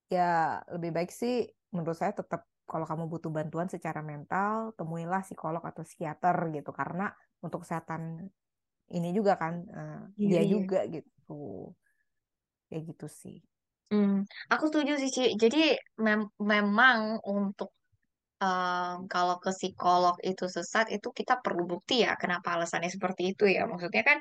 Ya 0.09 0.61
lebih 0.73 0.91
baik 0.97 1.11
sih 1.13 1.45
menurut 1.69 1.97
saya 2.01 2.13
tetap 2.17 2.49
kalau 2.69 2.85
kamu 2.85 3.09
butuh 3.09 3.31
bantuan 3.33 3.69
secara 3.69 4.01
mental, 4.05 4.73
temuilah 4.77 5.21
psikolog 5.25 5.61
atau 5.65 5.81
psikiater 5.85 6.37
gitu 6.53 6.69
karena 6.69 7.09
untuk 7.45 7.65
kesehatan 7.65 8.29
ini 8.93 9.09
juga 9.17 9.33
kan 9.41 9.53
eh, 9.69 10.01
dia 10.17 10.41
Diri 10.41 10.49
ya. 10.49 10.53
juga 10.57 10.79
gitu. 10.89 11.33
Kayak 12.69 12.83
gitu 12.93 13.07
sih. 13.09 13.37
Hmm, 13.89 14.21
aku 14.53 14.63
setuju 14.69 14.93
sih, 15.01 15.09
Ci. 15.15 15.23
Jadi 15.43 15.73
mem- 16.05 16.33
memang 16.37 17.17
untuk 17.25 17.73
em, 18.41 19.09
kalau 19.13 19.35
ke 19.43 19.51
psikolog 19.57 20.15
itu 20.29 20.45
sesat, 20.55 20.85
itu 20.95 21.09
kita 21.19 21.33
perlu 21.45 21.63
bukti 21.71 22.05
ya 22.05 22.13
kenapa 22.21 22.47
alasannya 22.55 22.89
seperti 22.95 23.21
itu 23.33 23.45
ya. 23.55 23.61
Maksudnya 23.71 24.03
kan 24.09 24.17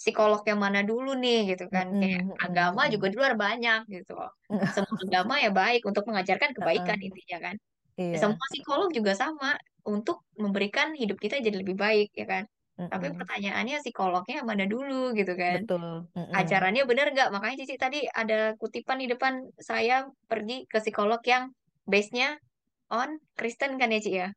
psikolog 0.00 0.40
yang 0.48 0.60
mana 0.64 0.80
dulu 0.80 1.12
nih 1.12 1.52
gitu 1.54 1.64
kan. 1.68 1.86
Kayak 2.00 2.24
Mm-mm, 2.24 2.32
mm-mm, 2.32 2.44
agama 2.46 2.82
juga 2.88 3.06
di 3.12 3.16
luar 3.20 3.34
banyak 3.36 3.80
gitu. 3.92 4.16
Semua 4.74 4.96
agama 5.06 5.34
ya 5.44 5.50
baik 5.52 5.82
untuk 5.84 6.04
mengajarkan 6.08 6.50
kebaikan 6.56 6.96
Heeh, 6.96 7.08
intinya 7.12 7.38
kan. 7.46 7.56
Iya. 8.00 8.16
Semua 8.16 8.46
psikolog 8.48 8.88
juga 8.96 9.12
sama 9.12 9.50
untuk 9.84 10.24
memberikan 10.40 10.96
hidup 10.96 11.20
kita 11.20 11.36
jadi 11.44 11.56
lebih 11.60 11.76
baik 11.76 12.08
ya 12.16 12.26
kan. 12.26 12.44
Tapi 12.80 13.06
Mm-mm. 13.12 13.20
pertanyaannya 13.20 13.76
psikolognya 13.84 14.34
yang 14.40 14.48
mana 14.48 14.64
dulu 14.64 15.12
gitu 15.12 15.36
kan. 15.36 15.60
Betul. 15.68 16.08
Mm-mm. 16.16 16.32
ajarannya 16.32 16.82
bener 16.88 17.06
nggak? 17.12 17.28
Makanya 17.28 17.56
Cici 17.60 17.76
tadi 17.76 18.00
ada 18.08 18.56
kutipan 18.56 18.98
di 19.04 19.06
depan 19.12 19.52
saya 19.60 20.08
pergi 20.24 20.64
ke 20.64 20.80
psikolog 20.80 21.20
yang 21.28 21.52
base-nya 21.84 22.40
on 22.88 23.20
Kristen 23.36 23.76
kan 23.76 23.92
ya 23.92 24.00
Ci 24.00 24.12
ya? 24.16 24.28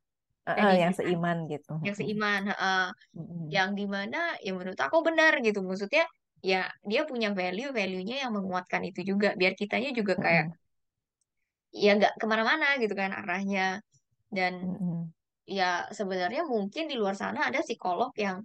Tadinya 0.44 0.76
yang 0.84 0.94
seiman 0.94 1.38
gitu. 1.48 1.72
yang 1.86 1.96
seiman, 1.96 2.42
heeh. 2.52 2.84
Mm-mm. 3.16 3.48
yang 3.48 3.70
di 3.78 3.84
mana 3.88 4.36
ya 4.44 4.52
menurut 4.52 4.76
aku 4.76 4.98
benar 5.08 5.32
gitu. 5.40 5.60
Maksudnya 5.64 6.04
ya 6.44 6.68
dia 6.84 7.00
punya 7.08 7.32
value-value-nya 7.32 8.16
yang 8.28 8.32
menguatkan 8.36 8.82
itu 8.84 9.00
juga. 9.10 9.32
Biar 9.40 9.52
kitanya 9.56 9.90
juga 9.96 10.14
kayak 10.20 10.46
Mm-mm. 10.52 11.82
ya 11.84 11.90
nggak 11.98 12.12
ke 12.20 12.26
mana-mana 12.28 12.66
gitu 12.82 12.94
kan 12.96 13.10
arahnya. 13.16 13.80
Dan 14.28 14.52
Mm-mm. 14.60 15.12
ya 15.48 15.88
sebenarnya 15.92 16.42
mungkin 16.44 16.84
di 16.90 16.96
luar 17.00 17.14
sana 17.16 17.48
ada 17.48 17.60
psikolog 17.64 18.10
yang 18.16 18.44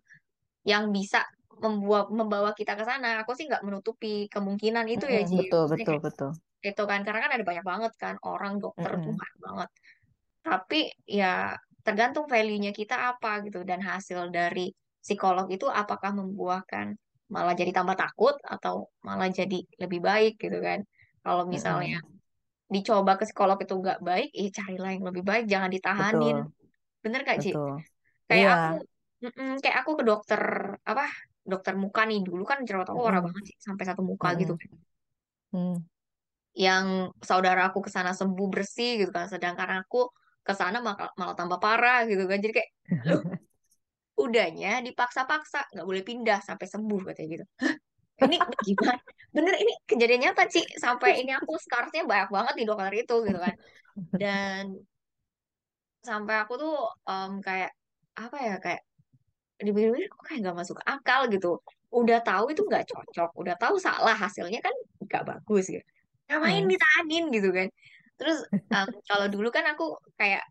yang 0.68 0.92
bisa 0.92 1.24
membuat 1.60 2.12
membawa 2.12 2.52
kita 2.56 2.74
ke 2.80 2.84
sana. 2.88 3.24
Aku 3.24 3.36
sih 3.36 3.46
nggak 3.50 3.64
menutupi 3.68 4.32
kemungkinan 4.32 4.86
itu 4.88 5.06
ya, 5.08 5.22
Mm-mm. 5.24 5.32
Ci. 5.32 5.36
Betul, 5.44 5.64
Maksudnya 5.64 5.88
betul, 5.88 5.96
kayak 5.96 6.04
betul. 6.08 6.30
gitu 6.60 6.84
kan, 6.92 7.00
karena 7.08 7.20
kan 7.24 7.32
ada 7.40 7.46
banyak 7.48 7.66
banget 7.72 7.94
kan 8.04 8.16
orang 8.24 8.54
dokter 8.64 8.92
tuh 9.04 9.14
banyak 9.16 9.40
banget. 9.48 9.70
Tapi 10.44 10.80
ya 11.08 11.56
tergantung 11.90 12.26
value-nya 12.34 12.72
kita 12.80 12.96
apa 13.12 13.32
gitu 13.46 13.60
dan 13.70 13.82
hasil 13.90 14.20
dari 14.38 14.62
psikolog 15.04 15.48
itu 15.56 15.66
apakah 15.82 16.12
membuahkan 16.20 16.88
malah 17.36 17.54
jadi 17.62 17.72
tambah 17.78 17.98
takut 18.04 18.36
atau 18.56 18.76
malah 19.08 19.30
jadi 19.40 19.58
lebih 19.84 20.00
baik 20.10 20.34
gitu 20.44 20.58
kan. 20.68 20.80
Kalau 21.26 21.44
misalnya 21.56 21.98
Mm-mm. 21.98 22.20
dicoba 22.76 23.12
ke 23.20 23.24
psikolog 23.28 23.58
itu 23.66 23.74
nggak 23.84 24.00
baik, 24.10 24.30
eh 24.42 24.50
carilah 24.58 24.90
yang 24.96 25.06
lebih 25.10 25.24
baik, 25.30 25.44
jangan 25.54 25.72
ditahanin. 25.76 26.38
Betul, 26.38 26.52
Bener 27.04 27.22
gak, 27.30 27.40
Ci? 27.46 27.52
betul. 27.54 27.86
Kayak 28.30 28.50
Iya. 28.50 28.54
aku, 28.58 28.74
mm-mm, 29.26 29.50
kayak 29.64 29.78
aku 29.84 29.92
ke 30.00 30.04
dokter 30.10 30.42
apa? 30.92 31.04
Dokter 31.52 31.74
muka 31.84 32.02
nih 32.10 32.20
dulu 32.28 32.44
kan 32.52 32.60
jerawat 32.68 32.88
aku 32.92 33.02
parah 33.08 33.22
Mm-mm. 33.22 33.28
banget 33.28 33.44
sih 33.50 33.58
sampai 33.68 33.86
satu 33.90 34.04
muka 34.12 34.30
gitu 34.42 34.54
Mm-mm. 34.54 34.60
kan. 34.60 34.70
Mm. 35.54 35.84
Yang 36.66 36.86
saudara 37.30 37.62
aku 37.70 37.80
ke 37.86 37.90
sana 37.94 38.12
sembuh 38.20 38.48
bersih 38.54 38.90
gitu 39.06 39.12
kan, 39.18 39.26
sedangkan 39.34 39.70
aku 39.86 40.10
ke 40.50 40.54
sana 40.58 40.82
malah, 40.82 41.14
malah 41.14 41.36
tambah 41.38 41.62
parah 41.62 42.10
gitu 42.10 42.26
kan. 42.26 42.42
Jadi 42.42 42.54
kayak, 42.58 42.70
loh, 43.06 43.22
udahnya 44.18 44.82
dipaksa-paksa, 44.82 45.70
nggak 45.70 45.86
boleh 45.86 46.02
pindah 46.02 46.42
sampai 46.42 46.66
sembuh 46.66 47.02
katanya 47.14 47.30
gitu. 47.38 47.46
Ini 48.20 48.38
gimana? 48.66 49.00
Bener 49.30 49.54
ini 49.62 49.74
kejadian 49.86 50.22
nyata 50.26 50.50
sih. 50.50 50.66
Sampai 50.76 51.22
ini 51.22 51.32
aku 51.32 51.54
scarsnya 51.56 52.04
banyak 52.04 52.30
banget 52.34 52.54
di 52.58 52.64
dokter 52.66 52.94
itu 52.98 53.16
gitu 53.24 53.40
kan. 53.40 53.56
Dan 54.18 54.64
sampai 56.04 56.36
aku 56.44 56.54
tuh 56.58 56.76
em, 57.06 57.32
kayak 57.40 57.72
apa 58.20 58.38
ya 58.44 58.56
kayak 58.60 58.82
dipikir-pikir 59.60 60.08
kok 60.12 60.24
kayak 60.28 60.40
nggak 60.44 60.58
masuk 60.58 60.78
akal 60.84 61.22
gitu. 61.32 61.62
Udah 61.96 62.20
tahu 62.20 62.52
itu 62.52 62.62
nggak 62.68 62.86
cocok, 62.92 63.30
udah 63.40 63.56
tahu 63.56 63.76
salah 63.80 64.18
hasilnya 64.18 64.60
kan 64.60 64.76
nggak 65.06 65.24
bagus 65.24 65.72
gitu. 65.72 65.86
Ngapain 66.28 66.64
Mm. 66.68 66.72
ditahanin 66.76 67.26
gitu 67.34 67.50
kan? 67.56 67.68
Terus 68.20 68.44
em, 68.52 68.90
kalau 69.08 69.26
dulu 69.32 69.50
kan 69.50 69.66
aku 69.72 69.96
kayak 70.20 70.44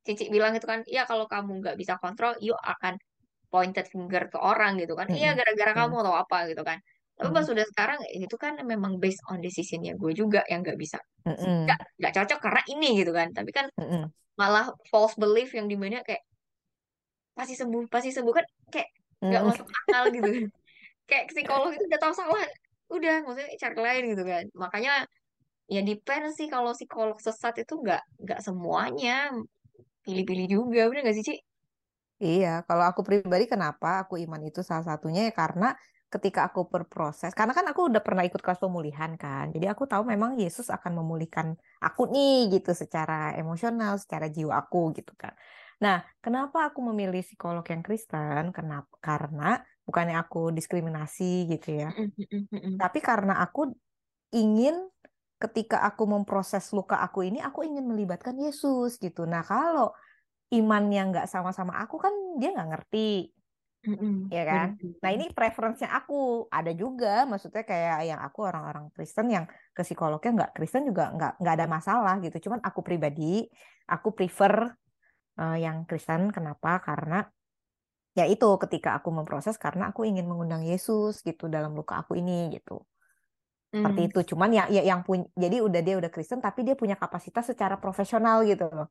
Cici 0.00 0.32
bilang 0.32 0.56
itu 0.56 0.64
kan, 0.64 0.80
ya 0.88 1.04
kalau 1.04 1.28
kamu 1.28 1.60
nggak 1.60 1.76
bisa 1.76 2.00
kontrol, 2.00 2.32
yuk 2.40 2.56
akan 2.56 2.96
pointed 3.52 3.84
finger 3.84 4.32
ke 4.32 4.40
orang 4.40 4.80
gitu 4.80 4.96
kan. 4.96 5.12
Iya 5.12 5.36
gara-gara 5.36 5.76
kamu 5.84 6.00
atau 6.00 6.14
apa 6.16 6.48
gitu 6.48 6.64
kan. 6.64 6.80
Tapi 7.20 7.28
pas 7.36 7.44
Mm. 7.44 7.52
udah 7.52 7.66
sekarang 7.68 7.98
itu 8.16 8.36
kan 8.40 8.56
memang 8.64 8.96
based 8.96 9.20
on 9.28 9.44
decisionnya 9.44 9.92
gue 10.00 10.16
juga 10.16 10.40
yang 10.48 10.64
nggak 10.64 10.80
bisa 10.80 10.96
nggak 11.28 12.00
nggak 12.00 12.12
cocok 12.16 12.38
karena 12.40 12.62
ini 12.72 12.88
gitu 13.04 13.12
kan. 13.12 13.28
Tapi 13.36 13.50
kan 13.52 13.68
malah 14.40 14.72
false 14.88 15.20
belief 15.20 15.52
yang 15.52 15.68
di 15.68 15.76
mana 15.76 16.00
kayak 16.00 16.24
pasti 17.36 17.52
sembuh 17.60 17.92
pasti 17.92 18.08
sembuh 18.08 18.32
kan 18.32 18.46
kayak 18.72 18.88
nggak 19.20 19.42
masuk 19.44 19.68
akal 19.68 20.04
gitu 20.16 20.30
kayak 21.04 21.24
psikolog 21.28 21.72
itu 21.76 21.84
udah 21.88 22.00
tahu 22.00 22.12
salah 22.16 22.44
udah 22.88 23.16
maksudnya 23.28 23.52
cari 23.60 23.78
lain 23.78 24.02
gitu 24.16 24.24
kan 24.24 24.44
makanya 24.56 24.92
ya 25.70 25.80
depend 25.86 26.34
sih 26.34 26.50
kalau 26.50 26.74
psikolog 26.74 27.16
sesat 27.22 27.62
itu 27.62 27.78
nggak 27.78 28.02
nggak 28.26 28.40
semuanya 28.42 29.30
pilih-pilih 30.02 30.46
juga 30.50 30.90
bener 30.90 31.06
nggak 31.06 31.16
sih 31.22 31.26
Ci? 31.30 31.36
Iya, 32.20 32.68
kalau 32.68 32.84
aku 32.84 33.00
pribadi 33.00 33.48
kenapa 33.48 34.04
aku 34.04 34.20
iman 34.20 34.44
itu 34.44 34.60
salah 34.60 34.84
satunya 34.84 35.30
ya 35.30 35.32
karena 35.32 35.72
ketika 36.10 36.50
aku 36.50 36.66
berproses, 36.66 37.32
karena 37.38 37.54
kan 37.54 37.64
aku 37.70 37.86
udah 37.86 38.02
pernah 38.02 38.26
ikut 38.26 38.42
kelas 38.42 38.58
pemulihan 38.58 39.14
kan, 39.14 39.54
jadi 39.54 39.72
aku 39.72 39.86
tahu 39.86 40.02
memang 40.04 40.34
Yesus 40.36 40.66
akan 40.68 41.00
memulihkan 41.00 41.54
aku 41.78 42.10
nih 42.10 42.50
gitu 42.58 42.74
secara 42.74 43.38
emosional, 43.38 43.94
secara 43.96 44.26
jiwa 44.26 44.58
aku 44.58 44.90
gitu 44.98 45.14
kan. 45.14 45.32
Nah, 45.80 46.02
kenapa 46.18 46.74
aku 46.74 46.82
memilih 46.92 47.22
psikolog 47.22 47.62
yang 47.62 47.80
Kristen? 47.80 48.50
Kenapa? 48.50 48.90
Karena 48.98 49.62
bukannya 49.86 50.18
aku 50.18 50.50
diskriminasi 50.50 51.46
gitu 51.46 51.78
ya, 51.78 51.94
tapi 52.74 52.98
karena 53.00 53.38
aku 53.40 53.70
ingin 54.34 54.90
ketika 55.40 55.80
aku 55.88 56.04
memproses 56.04 56.68
luka 56.76 57.00
aku 57.00 57.24
ini, 57.24 57.40
aku 57.40 57.64
ingin 57.64 57.88
melibatkan 57.88 58.36
Yesus 58.36 59.00
gitu. 59.00 59.24
Nah, 59.24 59.40
kalau 59.40 59.90
imannya 60.52 61.02
nggak 61.10 61.26
sama-sama 61.30 61.78
aku 61.80 61.96
kan 61.96 62.12
dia 62.36 62.52
nggak 62.52 62.70
ngerti 62.76 63.32
Mm, 63.80 63.96
mm. 63.96 64.16
ya 64.28 64.44
kan? 64.44 64.68
Bener, 64.76 65.00
nah 65.00 65.10
ini 65.16 65.24
preference-nya 65.32 65.88
aku. 65.96 66.44
Ada 66.52 66.76
juga 66.76 67.24
maksudnya 67.24 67.64
kayak 67.64 68.12
yang 68.12 68.20
aku 68.20 68.44
orang-orang 68.44 68.92
Kristen 68.92 69.32
yang 69.32 69.48
ke 69.72 69.80
psikolognya 69.80 70.30
nggak 70.36 70.50
Kristen 70.52 70.84
juga 70.84 71.08
nggak 71.16 71.32
nggak 71.40 71.54
ada 71.56 71.66
masalah 71.66 72.14
gitu. 72.20 72.36
Cuman 72.44 72.60
aku 72.60 72.84
pribadi 72.84 73.48
aku 73.88 74.12
prefer 74.12 74.68
eh, 75.40 75.56
yang 75.64 75.88
Kristen. 75.88 76.28
Kenapa? 76.28 76.76
Karena 76.84 77.24
ya 78.12 78.28
itu 78.28 78.48
ketika 78.60 79.00
aku 79.00 79.08
memproses 79.14 79.56
karena 79.56 79.88
aku 79.94 80.04
ingin 80.04 80.28
mengundang 80.28 80.60
Yesus 80.60 81.24
gitu 81.24 81.48
dalam 81.48 81.72
luka 81.72 82.04
aku 82.04 82.20
ini 82.20 82.52
gitu 82.52 82.84
seperti 83.76 84.00
Mm, 84.00 84.10
itu 84.10 84.18
cuman 84.30 84.50
ya, 84.58 84.62
ya 84.76 84.80
yang 84.90 85.00
punya 85.06 85.24
jadi 85.44 85.56
udah 85.66 85.80
dia 85.86 85.94
udah 86.00 86.10
Kristen 86.14 86.40
tapi 86.46 86.60
dia 86.66 86.74
punya 86.80 86.96
kapasitas 87.02 87.44
secara 87.50 87.76
profesional 87.84 88.36
gitu 88.50 88.64
loh 88.76 88.86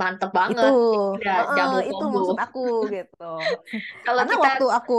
mantep 0.00 0.30
itu 0.50 0.66
banget 0.66 0.74
udah 1.16 1.36
Heeh, 1.36 1.56
double 1.56 1.82
itu 1.90 2.02
combo 2.02 2.16
maksud 2.16 2.36
aku 2.44 2.60
gitu 2.94 3.22
kalau 4.06 4.24
karena 4.24 4.32
kita 4.32 4.48
waktu 4.48 4.64
aku 4.78 4.92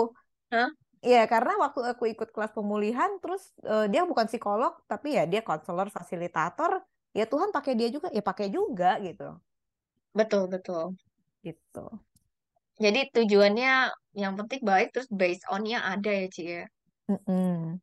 Hah? 0.52 0.70
Iya, 1.08 1.20
karena 1.32 1.52
waktu 1.64 1.80
aku 1.92 2.04
ikut 2.14 2.30
kelas 2.36 2.52
pemulihan, 2.58 3.12
terus 3.22 3.42
eh, 3.72 3.86
dia 3.92 4.02
bukan 4.12 4.26
psikolog, 4.32 4.72
tapi 4.92 5.08
ya 5.18 5.24
dia 5.32 5.42
konselor, 5.50 5.88
fasilitator. 5.98 6.72
Ya 7.18 7.24
Tuhan 7.32 7.50
pakai 7.56 7.74
dia 7.80 7.88
juga, 7.96 8.08
ya 8.18 8.22
pakai 8.30 8.48
juga 8.58 8.88
gitu. 9.06 9.24
betul 10.18 10.44
betul 10.54 10.96
Gitu. 11.44 12.04
jadi 12.84 13.00
tujuannya 13.16 13.72
yang 14.22 14.34
penting 14.40 14.62
baik 14.70 14.88
terus 14.94 15.10
based 15.20 15.46
on-nya 15.54 15.80
ada 15.94 16.10
ya 16.20 16.26
Ci 16.36 16.42
ya 16.54 16.64
Mm-mm. 17.10 17.80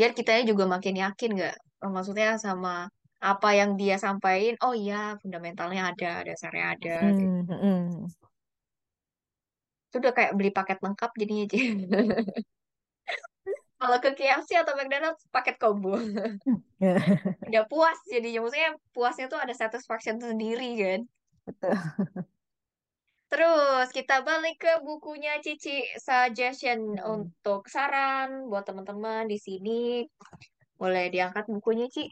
Biar 0.00 0.16
kitanya 0.16 0.48
juga 0.48 0.64
makin 0.64 0.96
yakin 1.04 1.30
nggak 1.36 1.56
Oh, 1.80 1.88
maksudnya 1.88 2.36
sama 2.36 2.92
apa 3.20 3.48
yang 3.56 3.76
dia 3.76 3.96
sampaikan 4.00 4.56
oh 4.64 4.72
iya 4.76 5.16
fundamentalnya 5.20 5.92
ada 5.92 6.24
dasarnya 6.24 6.76
ada 6.76 6.96
gitu. 7.12 7.28
Mm, 7.28 7.44
mm-mm. 7.48 7.78
itu 9.88 9.96
udah 10.00 10.12
kayak 10.16 10.32
beli 10.36 10.52
paket 10.52 10.80
lengkap 10.80 11.10
jadinya 11.20 11.44
kalau 13.80 13.96
ke 13.96 14.12
KFC 14.12 14.60
atau 14.60 14.76
McDonald's 14.76 15.24
paket 15.32 15.56
combo 15.56 15.96
udah 17.48 17.64
puas 17.68 17.98
jadinya 18.08 18.44
maksudnya 18.44 18.72
puasnya 18.92 19.28
tuh 19.28 19.40
ada 19.40 19.52
satisfaction 19.56 20.20
sendiri 20.20 20.70
kan 20.80 21.00
Betul. 21.48 21.76
Terus 23.40 23.88
kita 23.96 24.20
balik 24.20 24.60
ke 24.60 24.84
bukunya 24.84 25.40
Cici 25.40 25.80
suggestion 25.96 26.92
Hmm. 26.92 27.24
untuk 27.24 27.64
saran 27.72 28.44
buat 28.52 28.68
teman-teman 28.68 29.24
di 29.32 29.40
sini. 29.40 30.04
Boleh 30.76 31.08
diangkat 31.08 31.48
bukunya, 31.48 31.88
Ci. 31.88 32.04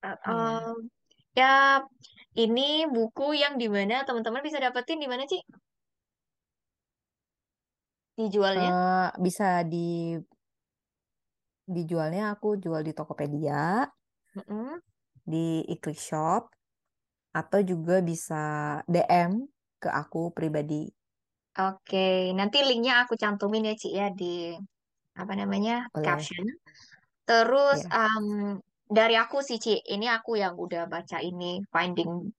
Uh, 0.00 0.16
um, 0.24 0.88
ya, 1.36 1.84
ini 2.32 2.88
buku 2.88 3.36
yang 3.36 3.60
di 3.60 3.68
mana 3.68 4.08
teman-teman 4.08 4.40
bisa 4.40 4.56
dapetin 4.56 4.96
di 4.96 5.04
mana, 5.04 5.28
Ci? 5.28 5.44
Dijualnya? 8.16 8.72
Eh, 8.72 9.08
bisa 9.20 9.68
di 9.68 10.16
dijualnya 11.68 12.32
aku 12.32 12.56
jual 12.56 12.80
di 12.80 12.96
Tokopedia, 12.96 13.84
Mm-mm. 14.32 14.80
di 15.28 15.60
iKlik 15.76 16.00
Shop, 16.00 16.48
atau 17.36 17.60
juga 17.60 18.00
bisa 18.00 18.80
DM 18.88 19.44
ke 19.84 19.90
aku 19.92 20.32
pribadi. 20.32 20.88
Oke, 21.54 22.32
nanti 22.34 22.64
linknya 22.64 23.04
aku 23.04 23.14
cantumin 23.14 23.68
ya, 23.68 23.74
Ci, 23.76 23.88
ya 23.94 24.08
di 24.10 24.56
apa 25.14 25.32
namanya 25.36 25.86
Boleh. 25.94 26.08
caption. 26.08 26.44
Terus 27.28 27.78
Ya. 27.86 28.10
um, 28.10 28.58
dari 28.90 29.14
aku 29.14 29.38
sih, 29.44 29.60
Ci, 29.62 29.78
ini 29.86 30.10
aku 30.10 30.40
yang 30.40 30.58
udah 30.58 30.88
baca 30.90 31.22
ini 31.22 31.62
Finding 31.70 32.32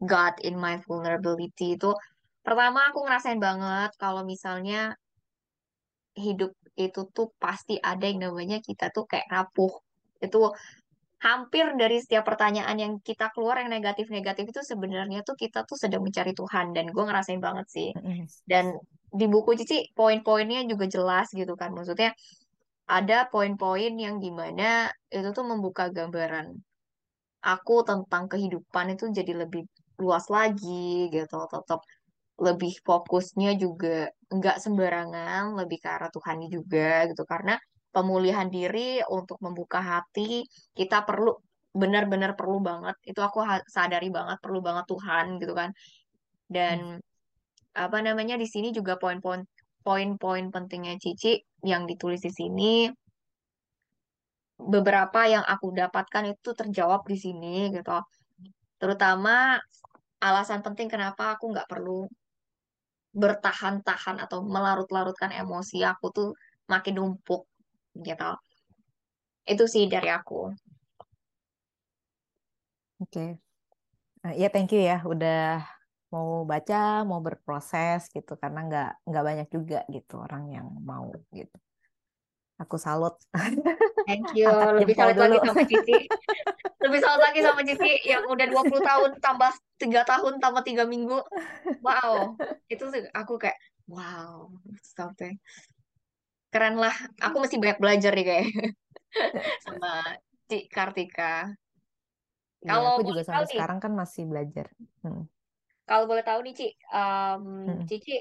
God 0.00 0.34
in 0.42 0.56
My 0.56 0.80
Vulnerability 0.82 1.76
itu. 1.76 1.92
Pertama 2.40 2.88
aku 2.88 3.04
ngerasain 3.04 3.38
banget 3.38 3.92
kalau 4.00 4.24
misalnya 4.24 4.96
hidup 6.16 6.56
itu 6.74 7.00
tuh 7.12 7.30
pasti 7.36 7.76
ada 7.78 8.08
yang 8.08 8.32
namanya 8.32 8.58
kita 8.64 8.88
tuh 8.90 9.04
kayak 9.06 9.28
rapuh. 9.28 9.70
Itu 10.18 10.50
hampir 11.20 11.68
dari 11.76 12.00
setiap 12.00 12.24
pertanyaan 12.24 12.76
yang 12.80 12.92
kita 13.04 13.28
keluar 13.36 13.60
yang 13.60 13.68
negatif-negatif 13.68 14.56
itu 14.56 14.60
sebenarnya 14.64 15.20
tuh 15.20 15.36
kita 15.36 15.68
tuh 15.68 15.76
sedang 15.76 16.00
mencari 16.00 16.32
Tuhan 16.32 16.72
dan 16.72 16.88
gue 16.88 17.04
ngerasain 17.04 17.40
banget 17.44 17.66
sih. 17.68 17.88
Dan 18.48 18.72
di 19.12 19.26
buku 19.28 19.52
Cici 19.58 19.92
poin-poinnya 19.92 20.64
juga 20.64 20.88
jelas 20.88 21.28
gitu 21.36 21.52
kan. 21.60 21.76
Maksudnya 21.76 22.16
ada 22.88 23.28
poin-poin 23.28 23.92
yang 24.00 24.16
di 24.16 24.32
mana 24.32 24.88
itu 25.12 25.28
tuh 25.36 25.44
membuka 25.44 25.92
gambaran 25.92 26.56
aku 27.44 27.76
tentang 27.84 28.24
kehidupan 28.32 28.96
itu 28.96 29.12
jadi 29.12 29.44
lebih 29.44 29.68
luas 30.00 30.24
lagi 30.32 31.12
gitu. 31.12 31.36
Tetap 31.52 31.84
lebih 32.40 32.72
fokusnya 32.80 33.60
juga 33.60 34.08
nggak 34.32 34.56
sembarangan, 34.56 35.52
lebih 35.60 35.84
ke 35.84 35.88
arah 35.92 36.08
Tuhan 36.08 36.48
juga 36.48 37.04
gitu. 37.12 37.28
Karena 37.28 37.60
pemulihan 37.90 38.46
diri 38.46 39.02
untuk 39.10 39.38
membuka 39.42 39.82
hati 39.82 40.46
kita 40.74 41.02
perlu 41.02 41.34
benar-benar 41.70 42.34
perlu 42.34 42.58
banget. 42.62 42.96
Itu 43.06 43.20
aku 43.22 43.42
sadari 43.70 44.10
banget 44.10 44.38
perlu 44.42 44.58
banget 44.62 44.84
Tuhan 44.90 45.38
gitu 45.42 45.54
kan. 45.54 45.70
Dan 46.50 46.98
apa 47.74 47.98
namanya 48.02 48.34
di 48.34 48.46
sini 48.50 48.74
juga 48.74 48.98
poin-poin 48.98 49.46
poin-poin 49.80 50.50
pentingnya 50.50 50.98
Cici 51.00 51.38
yang 51.64 51.86
ditulis 51.86 52.20
di 52.20 52.32
sini 52.34 52.90
beberapa 54.60 55.24
yang 55.24 55.40
aku 55.46 55.72
dapatkan 55.72 56.36
itu 56.36 56.50
terjawab 56.52 57.06
di 57.08 57.16
sini 57.16 57.72
gitu. 57.72 57.96
Terutama 58.76 59.56
alasan 60.20 60.60
penting 60.60 60.92
kenapa 60.92 61.38
aku 61.38 61.48
nggak 61.48 61.68
perlu 61.70 62.04
bertahan-tahan 63.10 64.22
atau 64.22 64.44
melarut-larutkan 64.46 65.34
emosi 65.34 65.82
aku 65.82 66.06
tuh 66.14 66.28
makin 66.70 66.94
numpuk 67.02 67.49
gitu. 67.96 68.30
Itu 69.46 69.64
sih 69.66 69.90
dari 69.90 70.08
aku. 70.12 70.52
Oke. 73.00 73.40
Eh, 74.26 74.34
Ya, 74.36 74.52
thank 74.52 74.70
you 74.76 74.84
ya 74.84 75.00
udah 75.02 75.64
mau 76.10 76.44
baca, 76.44 77.06
mau 77.06 77.22
berproses 77.22 78.10
gitu 78.10 78.34
karena 78.36 78.66
nggak 78.66 78.90
nggak 79.08 79.24
banyak 79.24 79.48
juga 79.48 79.78
gitu 79.88 80.20
orang 80.20 80.50
yang 80.52 80.66
mau 80.82 81.08
gitu. 81.32 81.56
Aku 82.60 82.76
salut. 82.76 83.16
Thank 84.04 84.36
you. 84.36 84.44
Angkat 84.52 84.84
Lebih 84.84 84.94
salut 84.98 85.16
dulu. 85.16 85.24
lagi 85.24 85.38
sama 85.48 85.62
Cici. 85.64 85.96
Lebih 86.84 87.00
salut 87.00 87.22
lagi 87.24 87.40
sama 87.40 87.60
Cici 87.64 87.92
yang 88.04 88.22
udah 88.28 88.46
20 88.52 88.84
tahun 88.84 89.10
tambah 89.16 89.52
3 89.80 90.04
tahun 90.04 90.32
tambah 90.44 90.62
3 90.68 90.84
minggu. 90.84 91.18
Wow. 91.80 92.36
Itu 92.68 92.92
aku 93.16 93.40
kayak 93.40 93.56
wow. 93.88 94.52
Sampai 94.84 95.40
keren 96.50 96.76
lah. 96.76 96.94
Aku 97.22 97.36
mesti 97.42 97.56
banyak 97.62 97.78
belajar 97.78 98.10
nih 98.14 98.26
kayak 98.26 98.46
sama 99.64 99.90
Ci 100.50 100.66
Kartika. 100.66 101.54
Iya, 102.60 102.70
Kalau 102.70 102.88
aku 102.92 103.02
juga 103.08 103.22
sampai 103.24 103.46
nih, 103.46 103.56
sekarang 103.56 103.78
kan 103.80 103.92
masih 103.96 104.22
belajar. 104.28 104.66
Hmm. 105.00 105.24
kalau 105.88 106.04
boleh 106.06 106.22
tahu 106.22 106.38
nih 106.46 106.54
Ci, 106.54 106.66
um, 106.94 107.42
Hmm. 107.66 107.82
Cici 107.88 108.14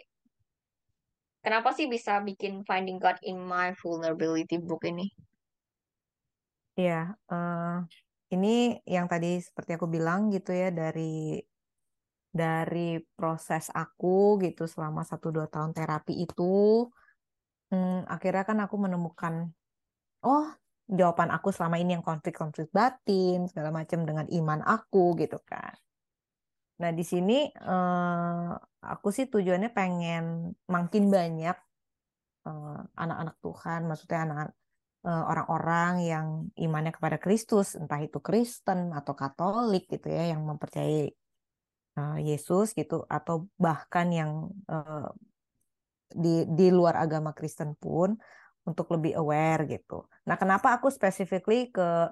kenapa 1.43 1.69
sih 1.77 1.85
bisa 1.89 2.21
bikin 2.23 2.63
Finding 2.67 2.97
God 3.03 3.17
in 3.25 3.37
My 3.41 3.73
Vulnerability 3.81 4.57
book 4.61 4.81
ini? 4.87 5.05
Iya, 6.79 7.11
eh, 7.33 7.75
ini 8.33 8.79
yang 8.87 9.05
tadi 9.11 9.27
seperti 9.43 9.75
aku 9.75 9.87
bilang 9.91 10.31
gitu 10.31 10.55
ya 10.55 10.71
dari 10.71 11.43
dari 12.29 13.01
proses 13.17 13.73
aku 13.73 14.37
gitu 14.45 14.63
selama 14.69 15.01
satu 15.01 15.27
dua 15.35 15.47
tahun 15.49 15.71
terapi 15.77 16.13
itu, 16.25 16.43
hmm, 17.69 18.09
akhirnya 18.09 18.43
kan 18.49 18.57
aku 18.65 18.75
menemukan, 18.77 19.49
oh 20.25 20.47
jawaban 20.89 21.29
aku 21.29 21.53
selama 21.53 21.77
ini 21.77 21.95
yang 21.97 22.05
konflik-konflik 22.05 22.73
batin 22.73 23.45
segala 23.45 23.69
macam 23.69 24.03
dengan 24.09 24.25
iman 24.25 24.59
aku 24.65 25.13
gitu 25.21 25.37
kan. 25.45 25.77
Nah 26.81 26.91
di 26.95 27.03
sini 27.05 27.45
eh, 27.51 28.51
aku 28.81 29.07
sih 29.13 29.29
tujuannya 29.29 29.69
pengen 29.69 30.55
makin 30.65 31.03
banyak 31.13 31.57
eh, 32.47 32.79
anak-anak 32.97 33.35
Tuhan, 33.45 33.81
maksudnya 33.85 34.19
anak 34.25 34.47
eh, 35.05 35.23
orang-orang 35.31 35.93
yang 36.01 36.27
imannya 36.57 36.91
kepada 36.97 37.17
Kristus, 37.21 37.77
entah 37.77 38.01
itu 38.01 38.17
Kristen 38.23 38.89
atau 38.95 39.13
Katolik 39.13 39.85
gitu 39.93 40.07
ya, 40.09 40.33
yang 40.33 40.41
mempercayai 40.49 41.05
eh, 41.99 42.17
Yesus 42.25 42.73
gitu, 42.73 43.05
atau 43.05 43.45
bahkan 43.61 44.07
yang 44.09 44.31
eh, 44.71 45.09
di 46.11 46.45
di 46.49 46.67
luar 46.73 46.97
agama 46.97 47.31
Kristen 47.31 47.77
pun 47.77 48.17
untuk 48.67 48.91
lebih 48.93 49.17
aware 49.17 49.65
gitu. 49.65 50.05
Nah, 50.29 50.37
kenapa 50.37 50.77
aku 50.77 50.93
specifically 50.93 51.73
ke 51.73 52.11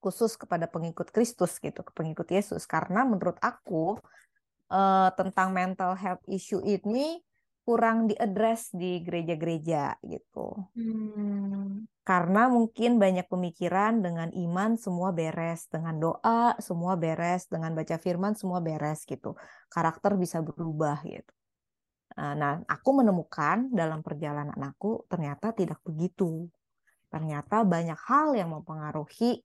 khusus 0.00 0.38
kepada 0.38 0.70
pengikut 0.70 1.10
Kristus 1.10 1.58
gitu, 1.58 1.84
ke 1.84 1.92
pengikut 1.92 2.28
Yesus? 2.30 2.64
Karena 2.64 3.04
menurut 3.04 3.36
aku 3.42 3.98
eh, 4.72 5.10
tentang 5.18 5.52
mental 5.52 5.98
health 5.98 6.24
issue 6.30 6.62
ini 6.64 7.20
kurang 7.68 8.08
diadres 8.08 8.72
di 8.72 9.04
gereja-gereja 9.04 10.00
gitu. 10.00 10.56
Hmm. 10.72 11.84
Karena 12.00 12.48
mungkin 12.48 12.96
banyak 12.96 13.28
pemikiran 13.28 14.00
dengan 14.00 14.32
iman 14.32 14.80
semua 14.80 15.12
beres, 15.12 15.68
dengan 15.68 16.00
doa 16.00 16.56
semua 16.64 16.96
beres, 16.96 17.44
dengan 17.44 17.76
baca 17.76 18.00
firman 18.00 18.32
semua 18.32 18.64
beres 18.64 19.04
gitu. 19.04 19.36
Karakter 19.68 20.16
bisa 20.16 20.40
berubah 20.40 21.04
gitu. 21.04 21.28
Nah, 22.18 22.34
nah, 22.34 22.52
aku 22.66 22.90
menemukan 22.98 23.70
dalam 23.70 24.02
perjalanan 24.02 24.58
aku 24.58 25.06
ternyata 25.06 25.54
tidak 25.54 25.78
begitu. 25.86 26.50
Ternyata 27.06 27.62
banyak 27.62 28.00
hal 28.10 28.34
yang 28.34 28.50
mempengaruhi 28.58 29.38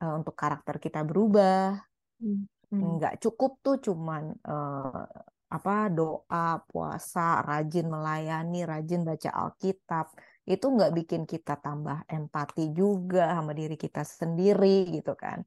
eh, 0.00 0.12
untuk 0.16 0.32
karakter 0.32 0.80
kita 0.80 1.04
berubah. 1.04 1.76
Hmm. 2.16 2.48
Hmm. 2.72 2.96
Nggak 2.96 3.20
cukup 3.20 3.60
tuh 3.60 3.76
cuman 3.76 4.32
eh, 4.40 5.04
apa 5.52 5.76
doa, 5.92 6.64
puasa, 6.64 7.44
rajin 7.44 7.92
melayani, 7.92 8.64
rajin 8.64 9.04
baca 9.04 9.30
Alkitab. 9.44 10.16
Itu 10.48 10.72
nggak 10.72 10.92
bikin 10.96 11.22
kita 11.28 11.60
tambah 11.60 12.08
empati 12.08 12.72
juga 12.72 13.36
sama 13.36 13.52
diri 13.52 13.76
kita 13.76 14.00
sendiri 14.00 14.96
gitu 14.96 15.12
kan. 15.12 15.44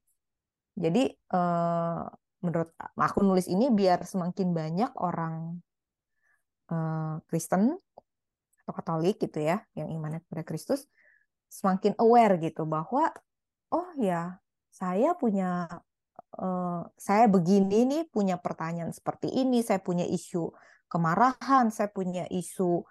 Jadi 0.78 1.10
eh, 1.10 2.02
menurut 2.38 2.70
aku 2.94 3.18
nulis 3.26 3.50
ini 3.50 3.66
biar 3.74 4.06
semakin 4.06 4.54
banyak 4.54 4.94
orang 4.94 5.58
eh, 6.70 7.14
Kristen 7.28 7.76
atau 8.64 8.72
Katolik 8.76 9.16
gitu 9.20 9.40
ya, 9.40 9.64
yang 9.72 9.88
imannya 9.88 10.20
kepada 10.28 10.44
Kristus, 10.44 10.84
semakin 11.48 11.96
aware 11.96 12.36
gitu 12.40 12.68
bahwa 12.68 13.08
oh 13.72 13.88
ya 13.96 14.36
saya 14.68 15.16
punya 15.16 15.68
eh, 16.36 16.82
saya 17.00 17.24
begini 17.26 17.88
nih 17.88 18.02
punya 18.12 18.36
pertanyaan 18.36 18.92
seperti 18.92 19.32
ini, 19.32 19.64
saya 19.64 19.80
punya 19.80 20.04
isu 20.04 20.52
kemarahan, 20.92 21.72
saya 21.72 21.88
punya 21.88 22.28
isu 22.28 22.84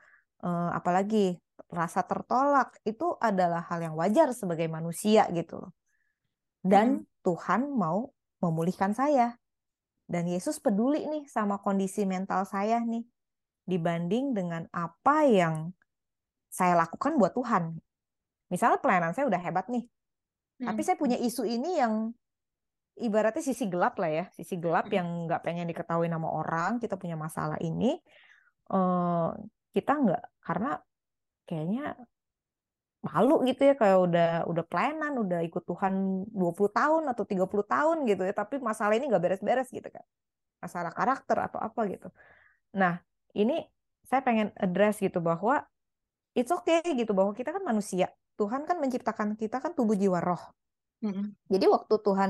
eh, 0.46 0.70
apalagi 0.74 1.38
rasa 1.74 2.06
tertolak 2.06 2.78
itu 2.88 3.18
adalah 3.20 3.66
hal 3.68 3.82
yang 3.82 3.96
wajar 3.98 4.32
sebagai 4.32 4.70
manusia 4.70 5.28
gitu 5.34 5.62
loh. 5.62 5.72
Dan 6.63 7.04
Hmm. 7.04 7.06
Tuhan 7.26 7.62
mau 7.76 8.13
memulihkan 8.40 8.94
saya. 8.96 9.36
Dan 10.08 10.32
Yesus 10.32 10.63
peduli 10.63 11.04
nih 11.04 11.28
sama 11.28 11.60
kondisi 11.60 12.08
mental 12.08 12.48
saya 12.48 12.80
nih 12.80 13.04
dibanding 13.67 14.32
dengan 14.32 14.63
apa 14.71 15.27
yang 15.27 15.75
saya 16.47 16.80
lakukan 16.80 17.19
buat 17.19 17.36
Tuhan. 17.36 17.75
Misalnya 18.47 18.80
pelayanan 18.80 19.12
saya 19.12 19.27
udah 19.27 19.41
hebat 19.43 19.67
nih, 19.67 19.84
tapi 20.63 20.80
Hmm. 20.82 20.88
saya 20.88 20.97
punya 20.97 21.19
isu 21.19 21.43
ini 21.43 21.84
yang 21.84 22.15
ibaratnya 22.97 23.43
sisi 23.43 23.67
gelap 23.69 23.99
lah 23.99 24.10
ya, 24.10 24.25
sisi 24.34 24.58
gelap 24.58 24.89
Mm. 24.89 24.93
yang 24.95 25.08
nggak 25.30 25.41
pengen 25.45 25.67
diketahui 25.69 26.08
nama 26.10 26.25
orang, 26.32 26.80
kita 26.82 26.97
punya 26.97 27.13
masalah 27.13 27.60
ini, 27.62 27.99
eh, 28.71 29.30
kita 29.75 29.93
nggak 29.93 30.23
karena 30.41 30.82
kayaknya 31.45 31.93
malu 33.06 33.45
gitu 33.45 33.62
ya 33.69 33.75
kayak 33.77 33.99
udah 34.01 34.32
udah 34.49 34.63
pelayanan, 34.65 35.13
udah 35.21 35.39
ikut 35.45 35.63
Tuhan 35.63 36.25
20 36.34 36.71
tahun 36.73 37.03
atau 37.13 37.23
30 37.23 37.63
tahun 37.67 38.03
gitu 38.10 38.25
ya, 38.25 38.34
tapi 38.34 38.58
masalah 38.58 38.97
ini 38.97 39.06
nggak 39.12 39.23
beres-beres 39.23 39.69
gitu 39.69 39.86
kan. 39.88 40.03
Masalah 40.63 40.89
karakter 40.89 41.38
atau 41.38 41.60
apa 41.62 41.86
gitu. 41.86 42.10
Nah, 42.73 42.97
ini 43.38 43.62
saya 44.08 44.26
pengen 44.26 44.50
address 44.58 44.97
gitu 45.04 45.21
bahwa 45.21 45.62
it's 46.34 46.50
okay 46.50 46.82
gitu 46.97 47.13
bahwa 47.13 47.36
kita 47.38 47.54
kan 47.54 47.62
manusia. 47.62 48.10
Tuhan 48.38 48.65
kan 48.69 48.78
menciptakan 48.78 49.38
kita 49.38 49.62
kan 49.62 49.73
tubuh 49.73 49.97
jiwa 49.97 50.21
roh. 50.21 50.41
Mm-mm. 51.02 51.34
Jadi 51.50 51.65
waktu 51.69 51.95
Tuhan 52.02 52.30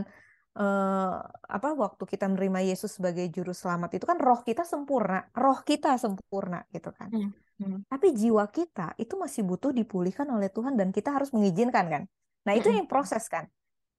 eh, 0.56 1.18
apa 1.28 1.70
waktu 1.76 2.04
kita 2.04 2.28
menerima 2.32 2.72
Yesus 2.72 3.00
sebagai 3.00 3.28
juru 3.32 3.52
selamat 3.52 4.00
itu 4.00 4.06
kan 4.08 4.20
roh 4.20 4.40
kita 4.44 4.64
sempurna, 4.64 5.28
roh 5.36 5.60
kita 5.64 6.00
sempurna 6.00 6.64
gitu 6.72 6.92
kan. 6.96 7.12
Mm. 7.12 7.32
Mm. 7.58 7.80
Tapi 7.92 8.08
jiwa 8.16 8.48
kita 8.52 8.96
itu 8.96 9.14
masih 9.20 9.44
butuh 9.44 9.76
dipulihkan 9.76 10.28
oleh 10.32 10.48
Tuhan 10.52 10.80
dan 10.80 10.96
kita 10.96 11.12
harus 11.12 11.32
mengizinkan 11.36 11.86
kan. 11.88 12.04
Nah, 12.48 12.54
itu 12.56 12.72
yang 12.72 12.88
proses 12.88 13.28
kan. 13.28 13.44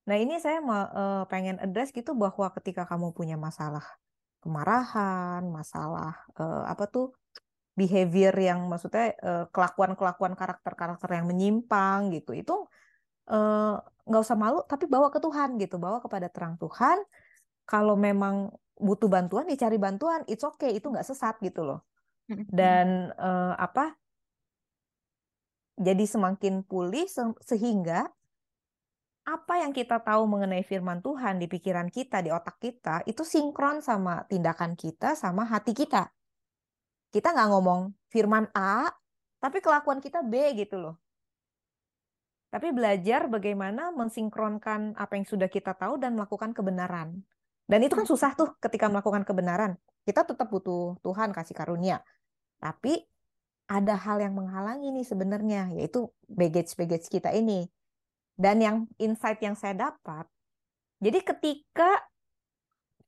Nah, 0.09 0.17
ini 0.17 0.41
saya 0.41 0.65
mau 0.65 0.89
eh, 0.89 1.25
pengen 1.29 1.61
address 1.61 1.93
gitu 1.93 2.17
bahwa 2.17 2.49
ketika 2.57 2.89
kamu 2.89 3.13
punya 3.13 3.37
masalah 3.37 3.85
kemarahan, 4.43 5.43
masalah 5.59 6.13
eh, 6.41 6.63
apa 6.73 6.85
tuh 6.95 7.07
behavior 7.81 8.35
yang 8.49 8.61
maksudnya 8.71 9.15
eh, 9.29 9.45
kelakuan-kelakuan 9.55 10.35
karakter-karakter 10.41 11.09
yang 11.19 11.27
menyimpang 11.31 12.01
gitu. 12.17 12.31
Itu 12.35 12.55
eh, 13.31 13.75
nggak 14.09 14.23
usah 14.27 14.39
malu 14.43 14.59
tapi 14.73 14.85
bawa 14.95 15.09
ke 15.15 15.19
Tuhan 15.25 15.49
gitu, 15.63 15.77
bawa 15.85 15.99
kepada 16.05 16.29
terang 16.35 16.55
Tuhan. 16.63 16.99
Kalau 17.69 17.95
memang 17.99 18.51
butuh 18.79 19.09
bantuan 19.11 19.45
ya 19.51 19.57
cari 19.65 19.77
bantuan, 19.77 20.21
it's 20.31 20.45
okay, 20.47 20.71
itu 20.79 20.87
nggak 20.93 21.07
sesat 21.07 21.37
gitu 21.45 21.63
loh 21.69 21.81
dan 22.49 23.13
eh, 23.15 23.55
apa 23.59 23.95
jadi 25.79 26.05
semakin 26.05 26.67
pulih 26.67 27.07
se- 27.07 27.39
sehingga 27.47 28.11
apa 29.29 29.61
yang 29.61 29.77
kita 29.77 30.01
tahu 30.01 30.25
mengenai 30.25 30.65
firman 30.65 31.05
Tuhan 31.05 31.37
di 31.37 31.45
pikiran 31.53 31.93
kita 31.93 32.25
di 32.25 32.33
otak 32.33 32.57
kita 32.57 33.05
itu 33.05 33.21
sinkron 33.29 33.85
sama 33.85 34.25
tindakan 34.25 34.73
kita 34.73 35.13
sama 35.13 35.45
hati 35.45 35.77
kita. 35.77 36.09
Kita 37.13 37.37
nggak 37.37 37.49
ngomong 37.53 37.93
firman 38.09 38.49
A 38.57 38.89
tapi 39.37 39.61
kelakuan 39.61 40.01
kita 40.01 40.25
B 40.25 40.57
gitu 40.57 40.81
loh. 40.81 40.97
Tapi 42.49 42.73
belajar 42.73 43.29
bagaimana 43.29 43.93
mensinkronkan 43.93 44.97
apa 44.97 45.21
yang 45.21 45.29
sudah 45.29 45.53
kita 45.53 45.77
tahu 45.77 46.01
dan 46.01 46.17
melakukan 46.17 46.57
kebenaran. 46.57 47.21
Dan 47.69 47.85
itu 47.85 47.93
kan 47.93 48.09
susah 48.09 48.33
tuh 48.33 48.57
ketika 48.57 48.89
melakukan 48.89 49.29
kebenaran. 49.29 49.77
Kita 50.09 50.25
tetap 50.25 50.49
butuh 50.49 50.97
Tuhan 51.05 51.37
kasih 51.37 51.53
karunia. 51.53 52.01
Tapi 52.57 53.05
ada 53.69 54.01
hal 54.01 54.25
yang 54.25 54.33
menghalangi 54.33 54.89
nih 54.97 55.05
sebenarnya, 55.05 55.69
yaitu 55.77 56.09
baggage-baggage 56.33 57.13
kita 57.13 57.37
ini. 57.37 57.69
Dan 58.39 58.63
yang 58.63 58.77
insight 59.03 59.43
yang 59.43 59.59
saya 59.59 59.75
dapat, 59.75 60.31
jadi 61.03 61.19
ketika 61.27 61.91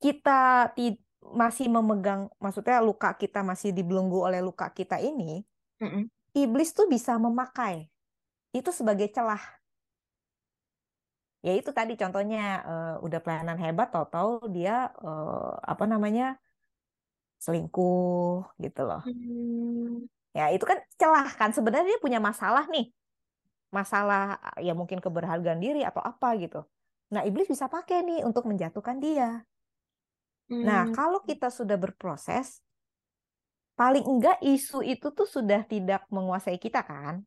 kita 0.02 0.74
masih 1.22 1.70
memegang, 1.70 2.26
maksudnya 2.42 2.82
luka 2.82 3.14
kita 3.14 3.46
masih 3.46 3.70
dibelenggu 3.70 4.18
oleh 4.26 4.42
luka 4.42 4.66
kita 4.74 4.98
ini, 4.98 5.46
Mm-mm. 5.78 6.10
iblis 6.34 6.74
tuh 6.74 6.90
bisa 6.90 7.14
memakai 7.14 7.86
itu 8.50 8.74
sebagai 8.74 9.06
celah. 9.14 9.38
Ya 11.46 11.54
itu 11.54 11.70
tadi 11.70 11.94
contohnya 11.94 12.42
eh, 12.66 12.94
udah 13.06 13.18
pelayanan 13.22 13.58
hebat, 13.62 13.94
tahu-tahu 13.94 14.50
dia 14.50 14.90
eh, 14.98 15.52
apa 15.62 15.84
namanya 15.86 16.34
selingkuh 17.38 18.50
gitu 18.58 18.82
loh. 18.82 19.06
Mm. 19.06 20.10
Ya, 20.30 20.50
itu 20.54 20.62
kan 20.62 20.78
celah 20.94 21.26
kan. 21.34 21.50
Sebenarnya 21.50 21.86
dia 21.94 22.00
punya 22.02 22.18
masalah 22.22 22.66
nih. 22.70 22.86
Masalah 23.70 24.38
ya 24.58 24.74
mungkin 24.74 24.98
keberhargaan 24.98 25.60
diri 25.62 25.86
atau 25.86 26.02
apa 26.02 26.34
gitu. 26.42 26.66
Nah, 27.14 27.22
iblis 27.26 27.46
bisa 27.50 27.66
pakai 27.70 28.02
nih 28.06 28.20
untuk 28.26 28.46
menjatuhkan 28.50 28.98
dia. 28.98 29.42
Nah, 30.50 30.90
Mm. 30.90 30.94
kalau 30.94 31.22
kita 31.22 31.48
sudah 31.48 31.78
berproses, 31.78 32.58
paling 33.78 34.04
enggak 34.04 34.38
isu 34.42 34.82
itu 34.84 35.06
tuh 35.14 35.24
sudah 35.24 35.62
tidak 35.64 36.04
menguasai 36.10 36.58
kita 36.58 36.82
kan. 36.84 37.22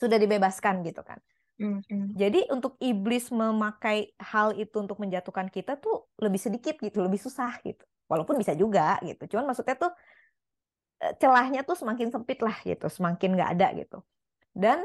Sudah 0.00 0.16
dibebaskan 0.22 0.84
gitu 0.86 1.02
kan. 1.02 1.18
Mm-mm. 1.60 2.12
Jadi 2.16 2.48
untuk 2.52 2.76
iblis 2.80 3.32
memakai 3.32 4.12
hal 4.20 4.56
itu 4.56 4.76
untuk 4.76 5.00
menjatuhkan 5.00 5.48
kita 5.48 5.76
tuh 5.80 6.08
lebih 6.20 6.40
sedikit 6.40 6.76
gitu, 6.80 7.00
lebih 7.00 7.20
susah 7.20 7.60
gitu. 7.64 7.84
Walaupun 8.06 8.36
bisa 8.40 8.52
juga 8.56 9.00
gitu. 9.04 9.36
Cuman 9.36 9.52
maksudnya 9.52 9.76
tuh 9.76 9.92
eh, 11.02 11.12
celahnya 11.20 11.60
tuh 11.68 11.76
semakin 11.80 12.08
sempit 12.14 12.38
lah 12.46 12.56
gitu, 12.64 12.86
semakin 12.88 13.30
nggak 13.36 13.50
ada 13.56 13.66
gitu. 13.80 13.96
Dan 14.56 14.78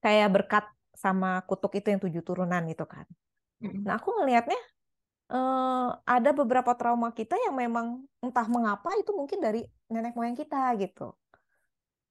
kayak 0.00 0.28
berkat 0.32 0.64
sama 0.96 1.40
kutuk 1.48 1.80
itu 1.80 1.92
yang 1.92 2.00
tujuh 2.02 2.20
turunan 2.20 2.60
gitu 2.68 2.84
kan. 2.84 3.08
Nah 3.60 4.00
aku 4.00 4.16
ngelihatnya 4.20 4.60
eh, 5.32 5.88
ada 6.04 6.30
beberapa 6.32 6.72
trauma 6.76 7.12
kita 7.12 7.36
yang 7.36 7.56
memang 7.56 8.04
entah 8.24 8.48
mengapa 8.48 8.92
itu 8.96 9.12
mungkin 9.12 9.38
dari 9.40 9.64
nenek 9.92 10.16
moyang 10.16 10.36
kita 10.36 10.72
gitu. 10.80 11.16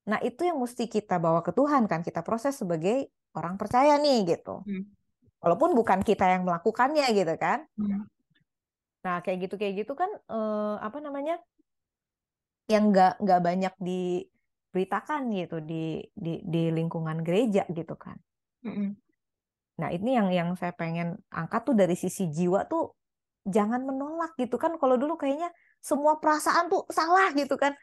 Nah 0.10 0.18
itu 0.26 0.42
yang 0.46 0.58
mesti 0.58 0.90
kita 0.90 1.22
bawa 1.22 1.46
ke 1.46 1.54
Tuhan 1.54 1.86
kan, 1.86 2.02
kita 2.02 2.26
proses 2.26 2.58
sebagai 2.58 3.10
orang 3.38 3.58
percaya 3.62 3.98
nih 4.02 4.38
gitu. 4.38 4.66
Mm. 4.66 4.86
Walaupun 5.40 5.78
bukan 5.78 6.02
kita 6.02 6.26
yang 6.26 6.46
melakukannya 6.46 7.06
gitu 7.14 7.34
kan. 7.38 7.66
Mm. 7.78 8.10
Nah 9.06 9.16
kayak 9.22 9.50
gitu 9.50 9.56
kayak 9.58 9.86
gitu 9.86 9.94
kan 9.94 10.10
eh, 10.10 10.76
apa 10.82 10.98
namanya 11.02 11.38
yang 12.70 12.94
nggak 12.94 13.18
nggak 13.22 13.42
banyak 13.42 13.74
diberitakan 14.70 15.34
gitu 15.34 15.66
di 15.66 15.98
di 16.14 16.46
di 16.46 16.70
lingkungan 16.70 17.26
gereja 17.26 17.66
gitu 17.74 17.98
kan. 17.98 18.14
Mm-mm. 18.62 18.94
Nah 19.82 19.90
ini 19.90 20.14
yang 20.14 20.30
yang 20.30 20.50
saya 20.54 20.78
pengen 20.78 21.18
angkat 21.34 21.66
tuh 21.66 21.74
dari 21.74 21.98
sisi 21.98 22.30
jiwa 22.30 22.70
tuh 22.70 22.94
jangan 23.50 23.82
menolak 23.82 24.38
gitu 24.38 24.62
kan. 24.62 24.78
Kalau 24.78 24.96
dulu 25.02 25.18
kayaknya 25.18 25.50
semua 25.82 26.22
perasaan 26.22 26.70
tuh 26.70 26.86
salah 26.94 27.34
gitu 27.34 27.58
kan. 27.58 27.74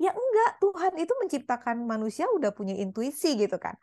Ya 0.00 0.10
enggak, 0.10 0.58
Tuhan 0.64 0.92
itu 0.98 1.12
menciptakan 1.20 1.84
manusia 1.84 2.26
udah 2.32 2.50
punya 2.56 2.74
intuisi 2.74 3.36
gitu 3.36 3.60
kan. 3.60 3.76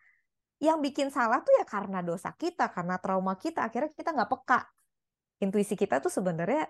Yang 0.57 0.91
bikin 0.91 1.07
salah 1.13 1.45
tuh 1.45 1.53
ya 1.61 1.65
karena 1.69 2.01
dosa 2.01 2.33
kita, 2.33 2.73
karena 2.73 2.97
trauma 2.97 3.37
kita. 3.37 3.69
Akhirnya 3.69 3.93
kita 3.93 4.11
nggak 4.17 4.29
peka. 4.33 4.59
Intuisi 5.45 5.77
kita 5.77 6.01
tuh 6.01 6.09
sebenarnya 6.09 6.65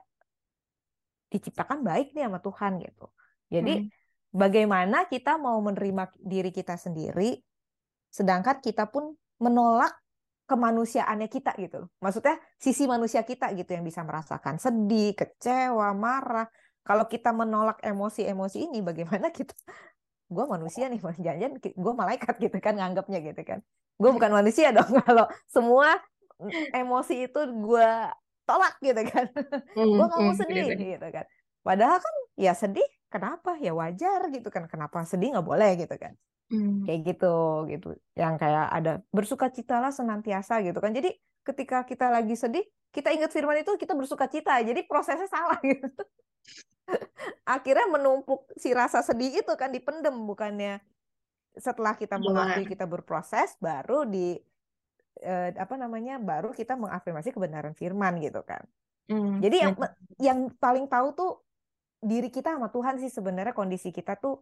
diciptakan 1.31 1.79
baik 1.79 2.11
nih 2.11 2.27
sama 2.27 2.43
Tuhan 2.43 2.71
gitu. 2.83 3.07
Jadi 3.47 3.87
Mm. 3.87 4.00
Bagaimana 4.31 5.05
kita 5.07 5.37
mau 5.37 5.59
menerima 5.59 6.11
diri 6.17 6.51
kita 6.51 6.75
sendiri, 6.75 7.37
sedangkan 8.11 8.59
kita 8.59 8.87
pun 8.87 9.15
menolak 9.39 9.93
kemanusiaannya 10.47 11.27
kita 11.31 11.55
gitu 11.55 11.87
loh. 11.87 11.89
Maksudnya 12.03 12.35
sisi 12.59 12.83
manusia 12.83 13.23
kita 13.23 13.51
gitu 13.55 13.71
yang 13.71 13.85
bisa 13.87 14.03
merasakan 14.03 14.59
sedih, 14.59 15.15
kecewa, 15.15 15.95
marah. 15.95 16.47
Kalau 16.83 17.05
kita 17.07 17.29
menolak 17.31 17.77
emosi-emosi 17.85 18.67
ini, 18.67 18.81
bagaimana 18.81 19.29
kita? 19.31 19.53
Gue 20.31 20.45
manusia 20.47 20.87
nih, 20.87 20.99
jangan-jangan 20.99 21.55
gue 21.61 21.93
malaikat 21.93 22.33
gitu 22.39 22.57
kan 22.59 22.73
nganggapnya 22.79 23.19
gitu 23.21 23.41
kan. 23.43 23.59
Gue 23.99 24.11
bukan 24.11 24.31
manusia 24.31 24.71
dong 24.71 24.89
kalau 25.07 25.27
semua 25.47 25.99
emosi 26.73 27.29
itu 27.29 27.39
gue 27.39 27.89
tolak 28.47 28.75
gitu 28.81 29.01
kan. 29.07 29.25
gue 29.95 30.05
nggak 30.09 30.21
mau 30.23 30.33
Mm, 30.33 30.39
sedih 30.39 30.65
bener-bener. 30.65 30.89
gitu 30.97 31.07
kan. 31.15 31.25
Padahal 31.61 31.97
kan 32.01 32.15
ya 32.35 32.53
sedih, 32.57 32.87
kenapa? 33.13 33.59
Ya 33.59 33.75
wajar 33.75 34.31
gitu 34.31 34.47
kan. 34.47 34.65
Kenapa 34.71 35.03
sedih 35.03 35.35
nggak 35.35 35.47
boleh 35.47 35.71
gitu 35.83 35.95
kan 35.99 36.15
Mm. 36.51 36.83
kayak 36.83 36.99
gitu 37.07 37.63
gitu 37.71 37.95
yang 38.11 38.35
kayak 38.35 38.67
ada 38.75 38.99
bersukacitalah 39.15 39.87
senantiasa 39.95 40.59
gitu 40.67 40.83
kan 40.83 40.91
jadi 40.91 41.15
ketika 41.47 41.87
kita 41.87 42.11
lagi 42.11 42.35
sedih 42.35 42.67
kita 42.91 43.07
ingat 43.15 43.31
firman 43.31 43.63
itu 43.63 43.71
kita 43.79 43.95
bersukacita 43.95 44.59
jadi 44.59 44.83
prosesnya 44.83 45.31
salah 45.31 45.55
gitu 45.71 45.87
akhirnya 47.47 47.87
menumpuk 47.87 48.51
si 48.59 48.75
rasa 48.75 48.99
sedih 48.99 49.31
itu 49.43 49.53
kan 49.55 49.71
dipendem 49.71 50.11
bukannya 50.27 50.83
setelah 51.55 51.95
kita 51.95 52.19
mengakui 52.19 52.67
Keluar. 52.67 52.71
kita 52.75 52.85
berproses 52.87 53.55
baru 53.59 54.03
di 54.03 54.35
eh, 55.23 55.49
apa 55.55 55.75
namanya 55.79 56.19
baru 56.19 56.51
kita 56.51 56.75
mengafirmasi 56.75 57.31
kebenaran 57.31 57.75
firman 57.79 58.19
gitu 58.19 58.43
kan 58.43 58.63
Mm, 59.11 59.43
jadi 59.43 59.57
yang 59.67 59.73
yang 60.21 60.39
paling 60.55 60.87
tahu 60.87 61.11
tuh 61.11 61.31
diri 62.01 62.33
kita 62.33 62.57
sama 62.57 62.73
Tuhan 62.73 62.97
sih 62.97 63.11
sebenarnya 63.13 63.53
kondisi 63.53 63.93
kita 63.93 64.17
tuh 64.17 64.41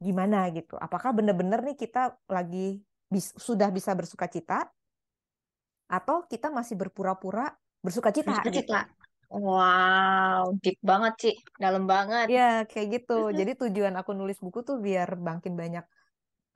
gimana 0.00 0.48
gitu. 0.52 0.76
Apakah 0.76 1.12
benar-benar 1.16 1.60
nih 1.64 1.76
kita 1.76 2.16
lagi 2.28 2.80
bis- 3.08 3.36
sudah 3.36 3.68
bisa 3.72 3.92
bersuka 3.96 4.28
cita 4.28 4.68
atau 5.90 6.22
kita 6.24 6.48
masih 6.54 6.78
berpura-pura 6.78 7.50
bersuka 7.82 8.14
cita 8.14 8.30
Bersuka 8.30 8.50
gitu. 8.54 8.72
cita. 8.72 8.80
Wow, 9.30 10.58
deep 10.58 10.78
banget 10.82 11.14
sih, 11.22 11.34
dalam 11.54 11.86
banget. 11.86 12.26
Ya, 12.34 12.66
kayak 12.66 12.88
gitu. 12.98 13.30
Jadi 13.30 13.54
tujuan 13.54 13.94
aku 13.94 14.10
nulis 14.10 14.38
buku 14.42 14.66
tuh 14.66 14.82
biar 14.82 15.14
makin 15.14 15.54
banyak 15.54 15.84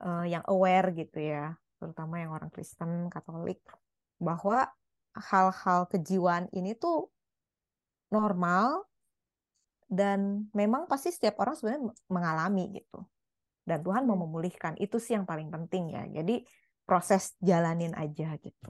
eh, 0.03 0.25
yang 0.33 0.43
aware 0.51 0.91
gitu 0.91 1.19
ya, 1.23 1.55
terutama 1.79 2.19
yang 2.19 2.31
orang 2.35 2.51
Kristen, 2.51 3.07
Katolik, 3.07 3.63
bahwa 4.19 4.67
hal-hal 5.15 5.87
kejiwaan 5.87 6.51
ini 6.51 6.75
tuh 6.75 7.07
normal 8.11 8.87
dan 9.89 10.49
memang 10.53 10.89
pasti 10.89 11.13
setiap 11.13 11.39
orang 11.41 11.55
sebenarnya 11.57 11.93
mengalami 12.11 12.63
gitu. 12.81 13.05
Dan 13.65 13.81
Tuhan 13.85 14.05
mau 14.05 14.17
memulihkan. 14.17 14.77
Itu 14.77 14.97
sih 15.01 15.17
yang 15.17 15.25
paling 15.25 15.49
penting 15.49 15.93
ya. 15.93 16.03
Jadi 16.09 16.45
proses 16.85 17.33
jalanin 17.41 17.93
aja 17.97 18.37
gitu. 18.41 18.69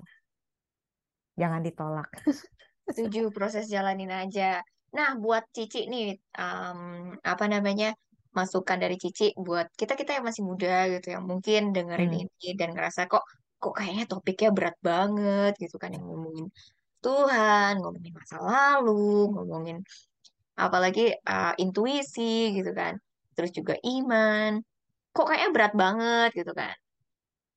Jangan 1.36 1.62
ditolak. 1.68 2.10
Setuju, 2.88 3.32
proses 3.36 3.68
jalanin 3.68 4.12
aja. 4.12 4.62
Nah, 4.96 5.20
buat 5.20 5.44
Cici 5.52 5.90
nih, 5.92 6.16
em, 6.40 6.80
apa 7.20 7.46
namanya, 7.52 7.92
masukan 8.32 8.78
dari 8.80 8.96
Cici 8.96 9.36
buat 9.36 9.68
kita-kita 9.76 10.16
yang 10.20 10.26
masih 10.30 10.44
muda 10.48 10.88
gitu, 10.94 11.08
yang 11.16 11.26
mungkin 11.28 11.76
dengerin 11.76 12.12
Hmm. 12.12 12.22
ini 12.24 12.48
dan 12.60 12.72
ngerasa 12.76 13.08
kok 13.12 13.24
kok 13.60 13.74
kayaknya 13.80 14.06
topiknya 14.12 14.50
berat 14.56 14.76
banget 14.84 15.52
gitu 15.60 15.76
kan, 15.82 15.90
yang 15.96 16.06
ngomongin 16.08 16.48
Tuhan, 17.04 17.72
ngomongin 17.82 18.14
masa 18.20 18.38
lalu, 18.44 18.92
ngomongin 19.34 19.78
apalagi 20.56 21.12
uh, 21.28 21.54
intuisi 21.64 22.56
gitu 22.58 22.72
kan, 22.80 22.94
terus 23.36 23.52
juga 23.56 23.76
iman, 23.84 24.60
kok 25.16 25.26
kayaknya 25.28 25.50
berat 25.56 25.74
banget 25.76 26.30
gitu 26.40 26.52
kan. 26.56 26.76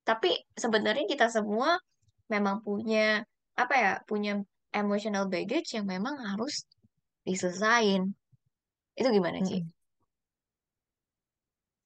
Tapi 0.08 0.28
sebenarnya 0.62 1.04
kita 1.06 1.26
semua 1.30 1.78
memang 2.32 2.60
punya 2.66 3.22
apa 3.58 3.74
ya, 3.82 3.92
punya 4.08 4.30
emotional 4.74 5.24
baggage 5.32 5.76
yang 5.76 5.86
memang 5.88 6.14
harus 6.28 6.64
diselesain. 7.26 8.02
Itu 8.98 9.08
gimana, 9.14 9.38
Ci? 9.44 9.56
Mm-mm. 9.58 9.72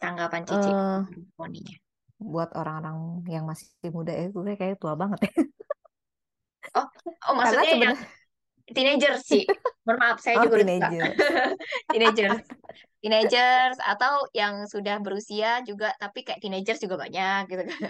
Tanggapan 0.02 0.42
Cici 0.48 0.70
Eh, 0.74 1.00
poninya. 1.38 1.76
buat 2.22 2.50
orang-orang 2.54 2.96
yang 3.34 3.44
masih 3.50 3.68
muda 3.96 4.12
ya, 4.14 4.26
gue 4.34 4.54
kayak 4.60 4.78
tua 4.82 4.94
banget 5.00 5.20
ya. 5.26 5.32
Oh, 6.78 6.86
oh 7.28 7.34
maksudnya 7.38 7.70
yang 7.74 7.96
teenager 8.70 9.18
sih. 9.18 9.42
Mohon 9.82 9.98
maaf, 9.98 10.18
saya 10.22 10.34
oh 10.40 10.44
juga 10.46 10.62
teenager. 10.62 11.02
Teenagers. 11.92 12.44
Teenagers 13.02 13.78
atau 13.82 14.30
yang 14.30 14.62
sudah 14.70 15.02
berusia 15.02 15.58
juga 15.66 15.90
tapi 15.98 16.22
kayak 16.22 16.38
teenagers 16.38 16.78
juga 16.78 16.94
banyak 17.02 17.50
gitu 17.50 17.62
kan. 17.66 17.80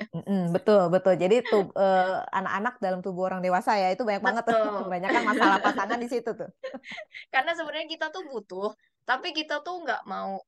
Betul 0.48 0.88
betul. 0.88 1.20
Jadi 1.20 1.44
tuh 1.44 1.68
eh, 1.76 2.18
anak-anak 2.32 2.80
dalam 2.80 3.04
tubuh 3.04 3.28
orang 3.28 3.44
dewasa 3.44 3.76
ya 3.76 3.92
itu 3.92 4.08
banyak 4.08 4.24
banget 4.24 4.44
tuh. 4.48 4.56
Betul. 4.56 4.88
Kebanyakan 4.88 5.22
masalah 5.28 5.58
pasangan 5.60 6.00
di 6.00 6.08
situ 6.08 6.30
tuh. 6.32 6.48
Karena 7.34 7.52
sebenarnya 7.52 7.88
kita 7.92 8.08
tuh 8.08 8.24
butuh, 8.24 8.72
tapi 9.04 9.36
kita 9.36 9.60
tuh 9.60 9.84
nggak 9.84 10.08
mau 10.08 10.40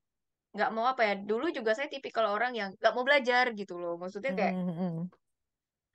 nggak 0.57 0.71
mau 0.73 0.89
apa 0.89 1.13
ya. 1.13 1.15
Dulu 1.21 1.53
juga 1.53 1.77
saya 1.77 1.93
tipikal 1.93 2.33
orang 2.33 2.57
yang 2.57 2.73
nggak 2.81 2.93
mau 2.97 3.05
belajar 3.05 3.53
gitu 3.53 3.77
loh. 3.77 4.01
Maksudnya 4.01 4.33
kayak 4.33 4.55
Mm-mm. 4.57 5.13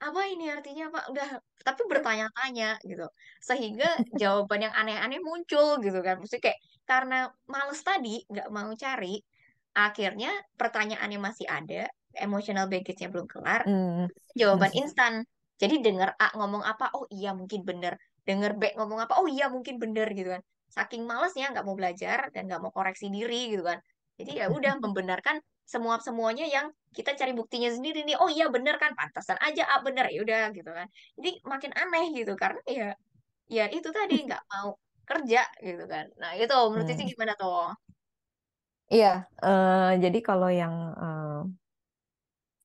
Apa 0.00 0.20
ini 0.32 0.48
artinya 0.48 0.88
apa 0.88 1.00
udah 1.12 1.28
tapi 1.60 1.82
bertanya-tanya 1.92 2.80
gitu. 2.88 3.06
Sehingga 3.44 4.00
jawaban 4.16 4.64
yang 4.64 4.74
aneh-aneh 4.74 5.20
muncul 5.20 5.76
gitu 5.84 6.00
kan. 6.00 6.16
Mesti 6.22 6.40
kayak 6.40 6.58
karena 6.88 7.28
males 7.46 7.80
tadi 7.84 8.24
nggak 8.26 8.48
mau 8.48 8.72
cari 8.74 9.20
akhirnya 9.76 10.32
pertanyaannya 10.58 11.18
masih 11.20 11.46
ada 11.46 11.86
emotional 12.16 12.66
baggage-nya 12.66 13.08
belum 13.12 13.28
kelar 13.30 13.62
Mm. 13.68 14.10
jawaban 14.34 14.72
instan. 14.74 15.22
Jadi 15.60 15.84
dengar 15.84 16.16
A 16.16 16.32
ngomong 16.34 16.64
apa 16.64 16.90
oh 16.96 17.04
iya 17.12 17.30
mungkin 17.36 17.62
bener. 17.62 17.94
Dengar 18.24 18.56
B 18.56 18.72
ngomong 18.74 19.04
apa 19.04 19.20
oh 19.20 19.28
iya 19.28 19.46
mungkin 19.52 19.76
bener 19.76 20.08
gitu 20.16 20.32
kan. 20.34 20.42
Saking 20.72 21.04
malesnya 21.04 21.52
nggak 21.52 21.64
mau 21.66 21.76
belajar 21.76 22.32
dan 22.34 22.48
nggak 22.48 22.60
mau 22.64 22.72
koreksi 22.72 23.12
diri 23.12 23.52
gitu 23.54 23.62
kan. 23.62 23.78
Jadi 24.18 24.40
ya 24.40 24.46
udah 24.48 24.74
membenarkan 24.84 25.38
semua 25.72 25.94
semuanya 26.06 26.44
yang 26.56 26.66
kita 26.96 27.10
cari 27.20 27.32
buktinya 27.38 27.70
sendiri 27.76 27.98
nih 28.08 28.16
oh 28.22 28.30
iya 28.34 28.46
bener 28.54 28.74
kan 28.82 28.90
pantasan 28.98 29.38
aja 29.46 29.62
A 29.72 29.76
bener 29.86 30.04
ya 30.14 30.18
udah 30.26 30.42
gitu 30.56 30.70
kan 30.78 30.86
jadi 31.16 31.30
makin 31.52 31.72
aneh 31.80 32.04
gitu 32.18 32.32
karena 32.42 32.60
ya 32.78 32.88
ya 33.56 33.64
itu 33.76 33.88
tadi 33.98 34.14
nggak 34.26 34.42
mau 34.52 34.68
kerja 35.10 35.40
gitu 35.66 35.84
kan 35.92 36.04
nah 36.20 36.30
itu 36.40 36.54
menurut 36.70 36.86
Cici 36.90 37.02
Mm. 37.06 37.10
gimana 37.14 37.34
tuh 37.40 37.70
Iya, 38.94 39.06
eh, 39.46 39.90
jadi 40.02 40.18
kalau 40.28 40.50
yang 40.60 40.74
eh, 41.02 41.38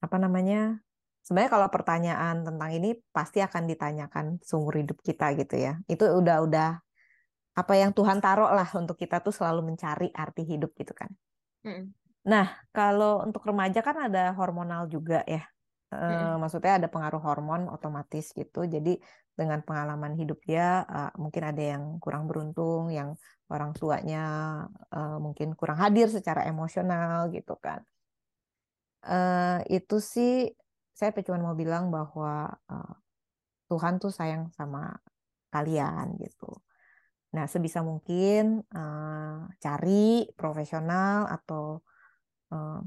apa 0.05 0.17
namanya? 0.23 0.81
Sebenarnya 1.25 1.51
kalau 1.57 1.69
pertanyaan 1.73 2.35
tentang 2.45 2.69
ini 2.77 2.89
pasti 3.15 3.41
akan 3.41 3.63
ditanyakan 3.65 4.25
seumur 4.45 4.73
hidup 4.81 4.97
kita 5.01 5.33
gitu 5.41 5.55
ya. 5.57 5.73
Itu 5.89 6.05
udah-udah 6.21 6.69
apa 7.61 7.73
yang 7.81 7.91
Tuhan 7.97 8.19
taruh 8.21 8.49
lah 8.57 8.69
untuk 8.77 8.97
kita 9.01 9.17
tuh 9.25 9.33
selalu 9.33 9.73
mencari 9.73 10.07
arti 10.13 10.43
hidup 10.45 10.71
gitu 10.77 10.93
kan. 10.93 11.09
Mm-mm. 11.65 12.04
Nah, 12.25 12.47
kalau 12.73 13.21
untuk 13.21 13.45
remaja 13.45 13.85
kan 13.85 14.09
ada 14.09 14.33
hormonal 14.33 14.89
juga 14.89 15.21
ya. 15.25 15.45
Mm-mm. 15.95 16.43
maksudnya 16.43 16.75
ada 16.81 16.87
pengaruh 16.91 17.23
hormon 17.23 17.71
otomatis 17.71 18.35
gitu. 18.35 18.67
Jadi 18.67 18.99
dengan 19.37 19.63
pengalaman 19.63 20.17
hidup 20.19 20.43
dia 20.43 20.83
eh, 20.83 21.11
mungkin 21.15 21.43
ada 21.45 21.63
yang 21.63 21.83
kurang 22.03 22.27
beruntung, 22.27 22.91
yang 22.91 23.15
orang 23.47 23.71
tuanya 23.77 24.25
eh, 24.91 25.17
mungkin 25.21 25.55
kurang 25.55 25.79
hadir 25.79 26.11
secara 26.11 26.43
emosional 26.51 27.31
gitu 27.31 27.55
kan. 27.61 27.79
Itu 29.69 30.01
sih 30.01 30.49
saya 30.97 31.13
cuma 31.21 31.37
mau 31.37 31.53
bilang 31.53 31.93
bahwa 31.93 32.49
Tuhan 33.69 34.01
tuh 34.01 34.09
sayang 34.09 34.49
sama 34.49 34.97
kalian 35.53 36.17
gitu. 36.17 36.49
Nah, 37.37 37.45
sebisa 37.45 37.85
mungkin 37.85 38.65
cari 39.61 40.25
profesional 40.33 41.29
atau 41.29 41.85
eh, 42.55 42.79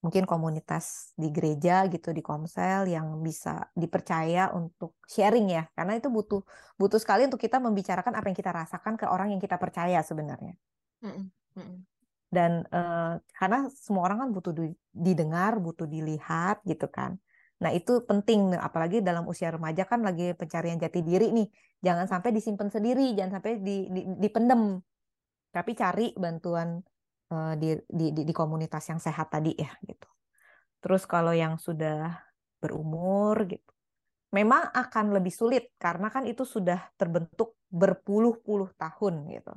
mungkin 0.00 0.24
komunitas 0.24 1.12
di 1.12 1.28
gereja 1.28 1.84
gitu 1.92 2.16
di 2.16 2.24
komsel 2.24 2.88
yang 2.88 3.20
bisa 3.20 3.68
dipercaya 3.76 4.48
untuk 4.56 4.96
sharing 5.04 5.46
ya. 5.52 5.68
Karena 5.76 5.92
itu 6.00 6.08
butuh 6.08 6.40
butuh 6.80 6.96
sekali 6.96 7.28
untuk 7.28 7.40
kita 7.40 7.60
membicarakan 7.60 8.16
apa 8.16 8.26
yang 8.32 8.38
kita 8.40 8.52
rasakan 8.52 8.96
ke 8.96 9.04
orang 9.04 9.28
yang 9.36 9.40
kita 9.44 9.60
percaya 9.60 10.00
sebenarnya. 10.00 10.56
Dan 12.30 12.64
eh, 12.64 13.14
karena 13.36 13.68
semua 13.76 14.08
orang 14.08 14.18
kan 14.26 14.30
butuh 14.32 14.52
di- 14.56 14.78
didengar 14.94 15.60
butuh 15.60 15.84
dilihat 15.84 16.64
gitu 16.64 16.88
kan. 16.88 17.20
Nah 17.60 17.70
itu 17.76 18.00
penting. 18.08 18.56
Apalagi 18.56 19.04
dalam 19.04 19.28
usia 19.28 19.52
remaja 19.52 19.84
kan 19.84 20.00
lagi 20.00 20.32
pencarian 20.32 20.80
jati 20.80 21.04
diri 21.04 21.28
nih. 21.28 21.48
Jangan 21.84 22.08
sampai 22.08 22.30
disimpan 22.32 22.68
sendiri 22.72 23.12
jangan 23.12 23.40
sampai 23.40 23.60
di, 23.60 23.76
di, 23.92 24.00
dipendem. 24.16 24.80
Tapi 25.52 25.70
cari 25.76 26.14
bantuan 26.16 26.80
di, 27.30 27.78
di, 27.86 28.06
di, 28.10 28.22
di 28.26 28.34
komunitas 28.34 28.84
yang 28.90 28.98
sehat 28.98 29.30
tadi 29.30 29.54
ya 29.54 29.70
gitu. 29.86 30.08
Terus 30.80 31.06
kalau 31.06 31.30
yang 31.30 31.60
sudah 31.60 32.18
berumur 32.58 33.46
gitu, 33.46 33.70
memang 34.34 34.68
akan 34.74 35.16
lebih 35.16 35.32
sulit 35.32 35.72
karena 35.78 36.10
kan 36.10 36.26
itu 36.26 36.42
sudah 36.42 36.90
terbentuk 36.98 37.56
berpuluh-puluh 37.70 38.74
tahun 38.74 39.14
gitu. 39.30 39.54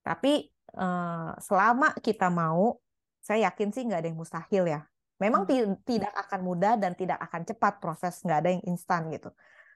Tapi 0.00 0.32
eh, 0.70 1.30
selama 1.42 1.92
kita 1.98 2.30
mau, 2.30 2.78
saya 3.20 3.50
yakin 3.50 3.68
sih 3.74 3.82
nggak 3.84 4.00
ada 4.00 4.08
yang 4.08 4.18
mustahil 4.18 4.64
ya. 4.64 4.80
Memang 5.20 5.44
Mm. 5.44 5.48
ti- 5.48 5.98
tidak 5.98 6.14
akan 6.16 6.40
mudah 6.40 6.80
dan 6.80 6.96
tidak 6.96 7.20
akan 7.20 7.44
cepat 7.44 7.76
proses, 7.76 8.16
nggak 8.24 8.38
ada 8.40 8.50
yang 8.56 8.64
instan 8.64 9.12
gitu. 9.12 9.28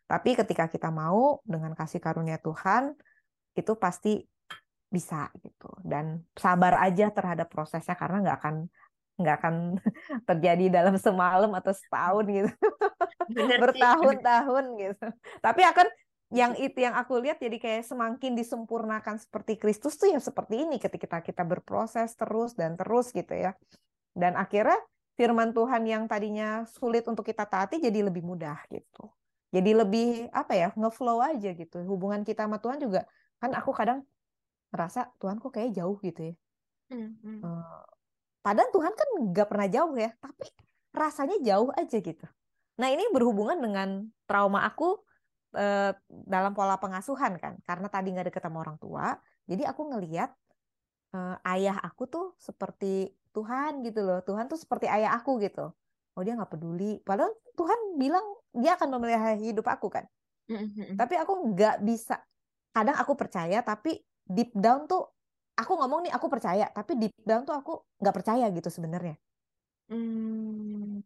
Tapi 0.08 0.36
ketika 0.36 0.68
kita 0.68 0.88
mau 0.88 1.40
dengan 1.44 1.76
kasih 1.76 2.00
karunia 2.00 2.40
Tuhan, 2.40 2.96
itu 3.56 3.72
pasti 3.76 4.24
bisa 4.94 5.34
gitu. 5.42 5.66
Dan 5.82 6.22
sabar 6.38 6.78
aja 6.86 7.10
terhadap 7.10 7.50
prosesnya 7.50 7.98
karena 7.98 8.22
nggak 8.22 8.38
akan 8.38 8.56
nggak 9.14 9.36
akan 9.42 9.54
terjadi 10.30 10.64
dalam 10.82 10.94
semalam 10.98 11.50
atau 11.54 11.74
setahun 11.74 12.24
gitu, 12.30 12.50
bertahun-tahun 13.62 14.64
gitu. 14.78 15.06
Tapi 15.42 15.62
akan 15.66 15.86
yang 16.34 16.58
itu 16.58 16.78
yang 16.82 16.98
aku 16.98 17.22
lihat 17.22 17.38
jadi 17.38 17.58
kayak 17.62 17.82
semakin 17.86 18.34
disempurnakan 18.34 19.22
seperti 19.22 19.54
Kristus 19.54 19.94
tuh 19.94 20.10
ya 20.10 20.18
seperti 20.18 20.66
ini 20.66 20.82
ketika 20.82 21.22
kita 21.22 21.46
berproses 21.46 22.14
terus 22.18 22.58
dan 22.58 22.74
terus 22.74 23.14
gitu 23.14 23.34
ya. 23.34 23.54
Dan 24.14 24.34
akhirnya 24.38 24.78
firman 25.14 25.54
Tuhan 25.54 25.82
yang 25.86 26.10
tadinya 26.10 26.66
sulit 26.66 27.06
untuk 27.06 27.22
kita 27.22 27.46
taati 27.46 27.78
jadi 27.78 28.02
lebih 28.06 28.26
mudah 28.26 28.66
gitu. 28.70 29.10
Jadi 29.54 29.70
lebih 29.70 30.26
apa 30.34 30.58
ya 30.58 30.68
ngeflow 30.74 31.22
aja 31.22 31.54
gitu. 31.54 31.86
Hubungan 31.86 32.26
kita 32.26 32.50
sama 32.50 32.58
Tuhan 32.58 32.82
juga 32.82 33.06
kan 33.38 33.54
aku 33.54 33.70
kadang 33.70 34.02
ngerasa 34.74 35.14
Tuhan 35.22 35.38
kok 35.38 35.54
kayak 35.54 35.70
jauh 35.78 35.94
gitu 36.02 36.34
ya. 36.34 36.34
Mm, 36.90 37.10
mm. 37.22 37.40
Eh, 37.46 37.84
Padahal 38.44 38.68
Tuhan 38.74 38.92
kan 38.92 39.08
nggak 39.30 39.48
pernah 39.48 39.68
jauh 39.72 39.94
ya, 39.96 40.12
tapi 40.20 40.52
rasanya 40.92 41.40
jauh 41.40 41.72
aja 41.72 41.96
gitu. 41.96 42.26
Nah 42.76 42.88
ini 42.92 43.08
berhubungan 43.08 43.56
dengan 43.56 44.04
trauma 44.28 44.68
aku 44.68 45.00
eh, 45.56 45.96
dalam 46.10 46.52
pola 46.52 46.76
pengasuhan 46.76 47.40
kan, 47.40 47.56
karena 47.64 47.88
tadi 47.88 48.12
nggak 48.12 48.28
deket 48.28 48.44
sama 48.44 48.60
orang 48.60 48.76
tua, 48.76 49.16
jadi 49.48 49.72
aku 49.72 49.88
ngeliat 49.88 50.28
eh, 51.16 51.36
ayah 51.56 51.80
aku 51.80 52.04
tuh 52.04 52.26
seperti 52.36 53.16
Tuhan 53.32 53.80
gitu 53.80 54.04
loh. 54.04 54.20
Tuhan 54.20 54.44
tuh 54.44 54.60
seperti 54.60 54.92
ayah 54.92 55.16
aku 55.16 55.40
gitu. 55.40 55.72
Oh 56.14 56.22
dia 56.22 56.36
nggak 56.36 56.52
peduli. 56.52 57.00
Padahal 57.00 57.32
Tuhan 57.56 57.98
bilang 57.98 58.22
dia 58.52 58.76
akan 58.76 58.88
memelihara 58.92 59.34
hidup 59.40 59.66
aku 59.66 59.88
kan. 59.88 60.04
Mm, 60.52 60.54
mm, 60.54 60.68
mm. 60.68 60.96
Tapi 61.00 61.14
aku 61.16 61.32
nggak 61.48 61.80
bisa. 61.80 62.20
Kadang 62.76 62.94
aku 63.00 63.16
percaya, 63.16 63.64
tapi 63.64 63.98
deep 64.26 64.50
down 64.56 64.86
tuh 64.90 65.02
aku 65.54 65.72
ngomong 65.78 66.00
nih 66.08 66.12
aku 66.16 66.26
percaya, 66.32 66.66
tapi 66.72 66.92
deep 67.00 67.14
down 67.22 67.42
tuh 67.48 67.54
aku 67.54 67.72
nggak 68.00 68.14
percaya 68.16 68.44
gitu 68.50 68.68
sebenarnya. 68.72 69.14
Hmm. 69.88 71.04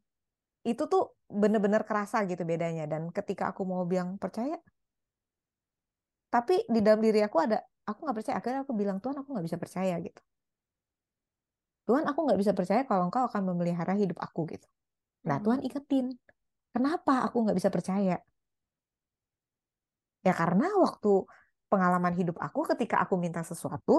Itu 0.67 0.83
tuh 0.93 1.03
bener-bener 1.29 1.83
kerasa 1.89 2.25
gitu 2.31 2.43
bedanya. 2.47 2.85
Dan 2.93 3.11
ketika 3.17 3.51
aku 3.53 3.63
mau 3.69 3.85
bilang 3.89 4.17
percaya, 4.23 4.57
tapi 6.29 6.55
di 6.69 6.81
dalam 6.85 7.01
diri 7.01 7.21
aku 7.25 7.37
ada 7.41 7.59
aku 7.89 7.99
nggak 8.05 8.17
percaya 8.21 8.37
akhirnya 8.41 8.61
aku 8.65 8.75
bilang 8.77 8.99
Tuhan 9.01 9.17
aku 9.21 9.29
nggak 9.33 9.47
bisa 9.49 9.59
percaya 9.61 9.95
gitu 10.07 10.21
Tuhan 11.89 12.05
aku 12.05 12.19
nggak 12.29 12.41
bisa 12.43 12.53
percaya 12.53 12.83
kalau 12.85 13.09
engkau 13.09 13.25
akan 13.25 13.43
memelihara 13.49 13.97
hidup 13.97 14.19
aku 14.21 14.45
gitu 14.53 14.69
nah 15.25 15.41
Hmm. 15.41 15.45
Tuhan 15.45 15.61
ingetin 15.65 16.07
kenapa 16.75 17.25
aku 17.27 17.37
nggak 17.45 17.57
bisa 17.59 17.71
percaya 17.73 18.17
ya 20.27 20.33
karena 20.37 20.67
waktu 20.85 21.25
pengalaman 21.73 22.15
hidup 22.19 22.37
aku 22.47 22.61
ketika 22.71 22.97
aku 23.05 23.15
minta 23.25 23.41
sesuatu 23.51 23.93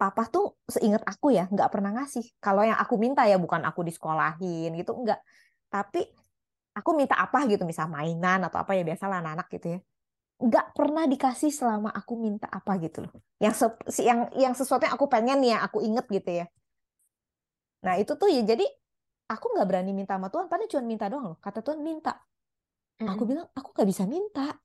papa 0.00 0.22
tuh 0.34 0.44
seingat 0.74 1.02
aku 1.10 1.26
ya 1.32 1.48
nggak 1.52 1.68
pernah 1.72 1.90
ngasih. 1.96 2.24
Kalau 2.44 2.62
yang 2.68 2.76
aku 2.76 2.94
minta 3.04 3.22
ya 3.30 3.36
bukan 3.44 3.62
aku 3.68 3.80
disekolahin 3.88 4.70
gitu 4.80 4.92
enggak 5.00 5.20
tapi 5.72 6.00
aku 6.78 6.90
minta 7.00 7.16
apa 7.24 7.38
gitu 7.50 7.62
misal 7.70 7.86
mainan 7.90 8.38
atau 8.46 8.58
apa 8.62 8.72
ya 8.78 8.82
biasalah 8.88 9.16
anak-anak 9.24 9.46
gitu 9.56 9.66
ya. 9.76 9.78
Nggak 10.46 10.66
pernah 10.78 11.04
dikasih 11.12 11.50
selama 11.52 11.90
aku 12.00 12.14
minta 12.26 12.46
apa 12.58 12.72
gitu 12.84 12.98
loh. 13.04 13.12
Yang 13.44 13.54
se- 13.60 14.04
yang 14.08 14.20
yang 14.36 14.54
sesuatu 14.58 14.82
yang 14.86 14.96
aku 14.98 15.08
pengen 15.14 15.36
nih 15.42 15.50
yang 15.56 15.62
aku 15.66 15.78
inget 15.88 16.06
gitu 16.12 16.30
ya. 16.44 16.46
Nah 17.84 17.94
itu 18.02 18.12
tuh 18.20 18.28
ya 18.36 18.42
jadi 18.50 18.64
aku 19.32 19.46
nggak 19.52 19.66
berani 19.70 19.90
minta 19.98 20.14
sama 20.16 20.28
Tuhan 20.32 20.46
padahal 20.50 20.70
cuma 20.72 20.84
minta 20.92 21.06
doang 21.12 21.24
loh. 21.34 21.38
Kata 21.44 21.60
Tuhan 21.66 21.80
minta. 21.82 22.12
Aku 23.06 23.22
bilang 23.28 23.46
aku 23.58 23.68
nggak 23.74 23.88
bisa 23.92 24.04
minta 24.08 24.56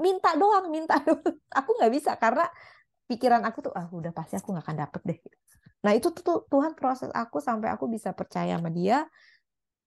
minta 0.00 0.34
doang 0.34 0.66
minta 0.70 0.98
doang 1.06 1.22
aku 1.54 1.70
nggak 1.78 1.92
bisa 1.94 2.18
karena 2.18 2.46
pikiran 3.06 3.42
aku 3.44 3.70
tuh 3.70 3.72
ah 3.76 3.86
udah 3.92 4.10
pasti 4.10 4.34
aku 4.34 4.54
nggak 4.54 4.64
akan 4.64 4.76
dapet 4.80 5.00
deh. 5.04 5.18
Nah 5.84 5.92
itu 5.92 6.08
tuh, 6.10 6.22
tuh 6.24 6.38
Tuhan 6.48 6.72
proses 6.72 7.12
aku 7.12 7.38
sampai 7.38 7.68
aku 7.68 7.84
bisa 7.86 8.16
percaya 8.16 8.56
sama 8.56 8.72
dia. 8.72 9.04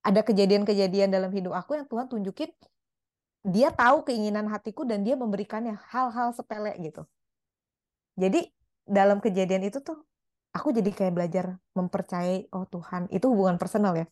Ada 0.05 0.21
kejadian-kejadian 0.23 1.09
dalam 1.09 1.33
hidup 1.33 1.57
aku 1.57 1.75
yang 1.75 1.89
Tuhan 1.89 2.07
tunjukin 2.07 2.53
dia 3.47 3.71
tahu 3.71 4.03
keinginan 4.03 4.51
hatiku 4.51 4.83
dan 4.83 5.07
dia 5.07 5.15
memberikannya 5.15 5.79
hal-hal 5.89 6.35
sepele 6.35 6.75
gitu. 6.83 7.07
Jadi 8.19 8.49
dalam 8.83 9.23
kejadian 9.23 9.67
itu 9.67 9.79
tuh 9.79 10.03
aku 10.51 10.75
jadi 10.75 10.89
kayak 10.91 11.13
belajar 11.15 11.45
mempercayai 11.73 12.51
oh 12.53 12.67
Tuhan. 12.69 13.07
Itu 13.09 13.33
hubungan 13.33 13.55
personal 13.55 13.97
ya. 13.97 14.05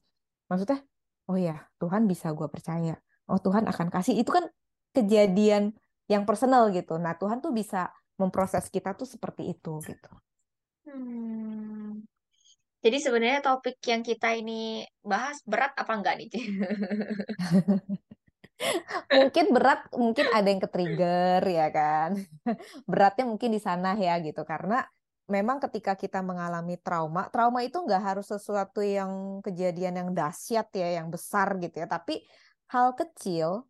Maksudnya 0.49 0.81
oh 1.29 1.37
ya 1.37 1.67
Tuhan 1.77 2.07
bisa 2.09 2.31
gue 2.31 2.47
percaya. 2.49 2.95
Oh 3.27 3.37
Tuhan 3.37 3.67
akan 3.69 3.91
kasih. 3.91 4.15
Itu 4.15 4.33
kan 4.33 4.47
kejadian 4.95 5.75
yang 6.05 6.23
personal 6.23 6.69
gitu. 6.69 6.97
Nah 7.01 7.17
Tuhan 7.17 7.41
tuh 7.41 7.51
bisa 7.53 7.89
memproses 8.15 8.69
kita 8.71 8.95
tuh 8.95 9.09
seperti 9.09 9.51
itu 9.51 9.81
gitu. 9.83 10.11
Hmm. 10.85 12.05
Jadi 12.85 12.97
sebenarnya 13.01 13.41
topik 13.41 13.81
yang 13.89 14.05
kita 14.05 14.37
ini 14.37 14.85
bahas 15.01 15.41
berat 15.41 15.73
apa 15.73 15.89
enggak 15.89 16.21
nih, 16.21 16.29
mungkin 19.17 19.45
berat 19.51 19.89
mungkin 19.89 20.25
ada 20.29 20.45
yang 20.45 20.61
ke-trigger 20.61 21.41
ya 21.43 21.67
kan? 21.73 22.13
Beratnya 22.89 23.25
mungkin 23.25 23.49
di 23.49 23.57
sana 23.57 23.97
ya 23.97 24.21
gitu. 24.21 24.45
Karena 24.45 24.85
memang 25.25 25.57
ketika 25.57 25.97
kita 25.97 26.21
mengalami 26.21 26.77
trauma 26.77 27.25
trauma 27.33 27.65
itu 27.65 27.81
nggak 27.81 28.03
harus 28.05 28.29
sesuatu 28.29 28.85
yang 28.85 29.41
kejadian 29.41 30.05
yang 30.05 30.09
dahsyat 30.13 30.69
ya 30.77 31.01
yang 31.01 31.09
besar 31.09 31.57
gitu 31.57 31.81
ya. 31.81 31.89
Tapi 31.89 32.21
hal 32.69 32.93
kecil 32.93 33.65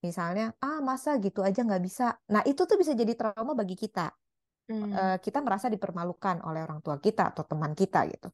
misalnya 0.00 0.56
ah 0.60 0.80
masa 0.80 1.16
gitu 1.20 1.44
aja 1.44 1.60
nggak 1.60 1.82
bisa. 1.84 2.16
Nah 2.32 2.42
itu 2.48 2.64
tuh 2.64 2.76
bisa 2.80 2.96
jadi 2.96 3.12
trauma 3.16 3.52
bagi 3.52 3.76
kita. 3.76 4.12
Hmm. 4.70 5.18
Kita 5.18 5.42
merasa 5.42 5.66
dipermalukan 5.66 6.46
oleh 6.46 6.62
orang 6.62 6.78
tua 6.78 7.02
kita 7.02 7.34
atau 7.34 7.42
teman 7.42 7.74
kita 7.74 8.06
gitu. 8.06 8.30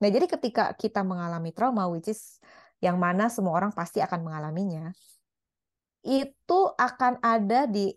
Nah 0.00 0.08
jadi 0.08 0.26
ketika 0.30 0.72
kita 0.78 1.02
mengalami 1.02 1.50
trauma 1.50 1.90
which 1.90 2.08
is 2.08 2.38
yang 2.80 2.96
mana 2.96 3.28
semua 3.28 3.52
orang 3.52 3.72
pasti 3.76 4.00
akan 4.00 4.24
mengalaminya 4.24 4.88
itu 6.00 6.60
akan 6.80 7.20
ada 7.20 7.68
di 7.68 7.92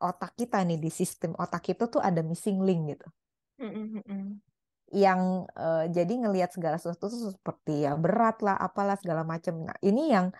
otak 0.00 0.36
kita 0.36 0.60
nih 0.64 0.80
di 0.80 0.90
sistem 0.92 1.32
otak 1.36 1.72
itu 1.72 1.88
tuh 1.88 2.00
ada 2.00 2.20
missing 2.20 2.60
link 2.60 2.96
gitu. 2.96 3.08
Mm, 3.60 3.72
mm, 3.72 4.02
mm. 4.08 4.28
yang 4.90 5.44
eh, 5.52 5.84
jadi 5.92 6.12
ngelihat 6.24 6.56
segala 6.56 6.80
sesuatu 6.80 7.12
tuh 7.12 7.36
seperti 7.36 7.84
ya 7.84 7.92
berat 7.94 8.40
lah 8.40 8.56
apalah 8.56 8.96
segala 8.96 9.22
macam 9.22 9.68
nah 9.68 9.76
ini 9.84 10.10
yang 10.10 10.32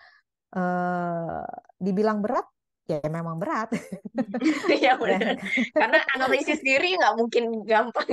eh, 0.55 1.41
dibilang 1.85 2.19
berat 2.23 2.47
ya 2.89 2.97
memang 3.07 3.37
berat 3.41 3.69
Ya 4.71 4.77
ya 4.85 4.93
benar. 4.99 5.37
Karena 5.71 5.97
analisis 6.15 6.59
diri 6.59 6.97
nggak 6.99 7.13
mungkin 7.19 7.43
gampang. 7.69 8.07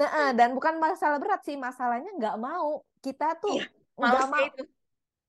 nah, 0.00 0.30
dan 0.38 0.54
bukan 0.56 0.74
masalah 0.80 1.18
berat 1.22 1.40
sih 1.46 1.56
masalahnya 1.58 2.10
nggak 2.18 2.36
mau 2.40 2.80
kita 3.04 3.36
tuh 3.42 3.58
Iya, 3.58 3.64
nggak 3.98 4.26
mau 4.32 4.44
itu. 4.48 4.62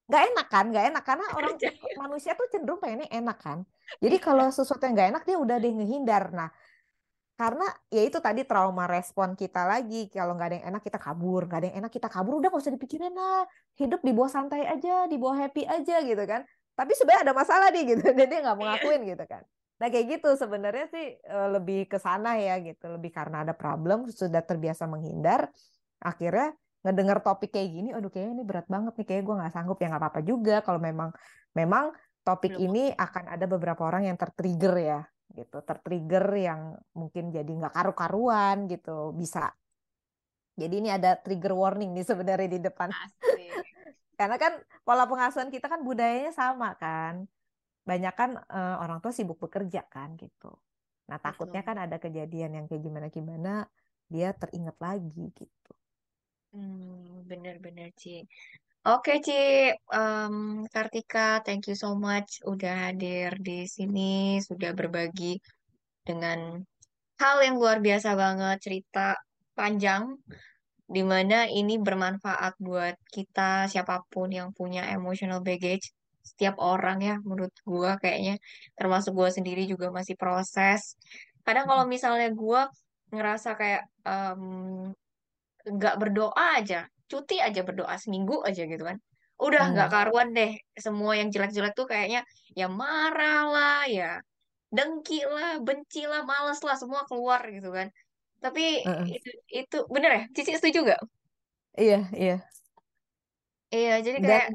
nggak 0.08 0.24
enak 0.32 0.48
kan 0.54 0.66
nggak 0.72 0.86
enak 0.94 1.04
karena 1.04 1.26
orang 1.36 1.54
manusia 2.00 2.32
tuh 2.40 2.48
cenderung 2.54 2.80
pengennya 2.80 3.10
enak 3.12 3.38
kan 3.46 3.60
jadi 4.04 4.16
Iya. 4.18 4.24
kalau 4.24 4.46
sesuatu 4.56 4.84
yang 4.88 4.94
nggak 4.96 5.10
enak 5.12 5.24
dia 5.28 5.38
udah 5.44 5.56
deh 5.64 5.72
ngehindar 5.76 6.24
nah 6.32 6.50
karena 7.38 7.70
ya 7.94 8.02
itu 8.02 8.18
tadi 8.18 8.42
trauma 8.50 8.90
respon 8.90 9.38
kita 9.38 9.62
lagi. 9.70 10.10
Kalau 10.10 10.34
nggak 10.34 10.48
ada 10.50 10.56
yang 10.58 10.68
enak 10.74 10.82
kita 10.82 10.98
kabur. 10.98 11.46
Nggak 11.46 11.60
ada 11.62 11.68
yang 11.70 11.78
enak 11.86 11.92
kita 11.94 12.10
kabur. 12.10 12.34
Udah 12.42 12.50
nggak 12.50 12.64
usah 12.66 12.74
dipikirin 12.74 13.14
lah. 13.14 13.46
Hidup 13.78 14.02
dibawa 14.02 14.26
santai 14.26 14.66
aja 14.66 15.06
dibawa 15.06 15.38
happy 15.46 15.70
aja 15.70 16.02
gitu 16.02 16.24
kan. 16.26 16.42
Tapi 16.74 16.92
sebenarnya 16.98 17.30
ada 17.30 17.36
masalah 17.38 17.70
nih 17.70 17.94
gitu. 17.94 18.02
Dan 18.18 18.26
dia 18.26 18.40
nggak 18.42 18.58
mau 18.58 18.66
Iya. 18.66 18.72
ngakuin 18.82 19.02
gitu 19.06 19.26
kan. 19.30 19.44
Nah 19.78 19.88
kayak 19.94 20.06
gitu. 20.18 20.30
Sebenarnya 20.34 20.86
sih 20.90 21.06
eh, 21.22 21.50
lebih 21.54 21.86
ke 21.86 22.02
sana 22.02 22.42
ya 22.42 22.58
gitu. 22.58 22.86
Lebih 22.90 23.14
karena 23.14 23.46
ada 23.46 23.54
problem 23.54 24.10
sudah 24.10 24.42
terbiasa 24.42 24.90
menghindar 24.90 25.54
akhirnya 26.02 26.58
ngedenger 26.82 27.22
topik 27.22 27.54
kayak 27.54 27.70
gini 27.70 27.90
aduh 27.94 28.10
kayaknya 28.10 28.34
ini 28.42 28.44
berat 28.50 28.66
banget 28.66 28.98
nih. 28.98 29.06
Kayak 29.14 29.22
gue 29.30 29.36
nggak 29.46 29.54
sanggup. 29.54 29.78
Ya 29.78 29.94
nggak 29.94 30.02
apa-apa 30.02 30.22
juga. 30.26 30.66
Kalau 30.66 30.82
memang 30.82 31.14
memang 31.54 31.94
topik 32.26 32.58
Belum. 32.58 32.66
ini 32.74 32.84
akan 32.98 33.24
ada 33.30 33.46
beberapa 33.46 33.86
orang 33.86 34.10
yang 34.10 34.18
tertrigger 34.18 34.74
ya 34.82 35.00
gitu 35.36 35.58
tertrigger 35.64 36.26
yang 36.38 36.62
mungkin 36.96 37.30
jadi 37.36 37.48
nggak 37.48 37.74
karu-karuan 37.76 38.68
gitu 38.72 39.12
bisa. 39.16 39.52
Jadi 40.58 40.74
ini 40.82 40.90
ada 40.90 41.14
trigger 41.22 41.54
warning 41.54 41.94
nih 41.94 42.06
sebenarnya 42.08 42.50
di 42.58 42.60
depan. 42.64 42.90
Karena 44.20 44.38
kan 44.42 44.54
pola 44.82 45.06
pengasuhan 45.06 45.54
kita 45.54 45.70
kan 45.70 45.86
budayanya 45.86 46.34
sama 46.34 46.74
kan. 46.82 47.30
Banyak 47.86 48.14
kan 48.18 48.32
eh, 48.40 48.76
orang 48.82 48.98
tua 49.00 49.14
sibuk 49.14 49.38
bekerja 49.38 49.86
kan 49.86 50.18
gitu. 50.18 50.50
Nah 51.08 51.18
takutnya 51.22 51.62
Betul. 51.62 51.70
kan 51.70 51.78
ada 51.86 51.98
kejadian 52.02 52.52
yang 52.58 52.66
kayak 52.66 52.82
gimana 52.84 53.08
gimana 53.14 53.54
dia 54.10 54.34
teringat 54.34 54.78
lagi 54.82 55.30
gitu. 55.38 55.74
Hmm, 56.52 57.28
bener-bener, 57.30 57.92
Ci. 58.00 58.26
Oke, 58.88 59.20
Ci. 59.20 59.36
Em, 60.00 60.64
Kartika, 60.72 61.44
thank 61.44 61.68
you 61.68 61.76
so 61.76 61.92
much 62.00 62.40
udah 62.48 62.88
hadir 62.88 63.36
di 63.36 63.68
sini, 63.68 64.40
sudah 64.40 64.72
berbagi 64.72 65.44
dengan 66.08 66.64
hal 67.20 67.38
yang 67.44 67.60
luar 67.60 67.84
biasa 67.84 68.16
banget, 68.16 68.58
cerita 68.64 69.20
panjang, 69.60 70.16
di 70.88 71.04
mana 71.04 71.52
ini 71.52 71.76
bermanfaat 71.76 72.56
buat 72.64 72.96
kita, 73.12 73.68
siapa 73.68 74.08
pun 74.08 74.32
yang 74.32 74.56
punya 74.56 74.88
emotional 74.96 75.44
baggage. 75.44 75.92
Setiap 76.24 76.56
orang 76.56 77.04
ya, 77.04 77.16
menurut 77.28 77.52
gua 77.68 78.00
kayaknya, 78.00 78.40
termasuk 78.80 79.12
gua 79.12 79.28
sendiri 79.28 79.68
juga 79.68 79.92
masih 79.92 80.16
proses. 80.16 80.96
Kadang 81.44 81.68
kalau 81.68 81.84
misalnya 81.92 82.32
gua 82.32 82.72
ngerasa 83.12 83.50
kayak 83.60 83.84
em, 84.08 84.96
nggak 85.76 85.96
berdoa 86.00 86.64
aja, 86.64 86.88
cuti 87.12 87.36
aja 87.48 87.60
berdoa 87.68 87.96
seminggu 88.04 88.36
aja 88.48 88.62
gitu 88.72 88.84
kan. 88.90 88.98
Udah 89.46 89.62
nggak 89.72 89.88
Hmm. 89.88 89.94
karuan 89.94 90.30
deh. 90.38 90.52
Semua 90.86 91.12
yang 91.20 91.30
jelek-jelek 91.34 91.74
tuh 91.80 91.86
kayaknya 91.92 92.20
ya 92.60 92.66
marah 92.82 93.38
lah, 93.54 93.78
ya 93.98 94.06
dengki 94.76 95.16
lah, 95.36 95.50
benci 95.68 96.00
lah, 96.12 96.22
males 96.32 96.60
lah, 96.68 96.76
semua 96.82 97.02
keluar 97.10 97.42
gitu 97.56 97.70
kan. 97.78 97.88
Tapi 98.44 98.62
Heeh. 98.84 99.18
itu, 99.18 99.30
itu 99.60 99.78
bener 99.96 100.12
ya? 100.18 100.22
Cici 100.36 100.52
setuju 100.60 100.80
nggak? 100.88 101.02
iya 101.82 101.98
iya 102.22 102.34
Iya, 103.76 103.92
jadi 104.06 104.18
dan 104.18 104.28
kayak 104.28 104.48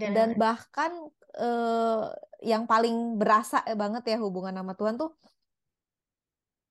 dan 0.00 0.14
dan 0.14 0.36
bahkan 0.42 0.92
eh, 1.40 2.04
yang 2.44 2.64
paling 2.70 3.16
berasa 3.20 3.64
banget 3.80 4.02
ya 4.14 4.16
hubungan 4.24 4.54
sama 4.58 4.72
Tuhan 4.78 4.94
tuh 5.00 5.10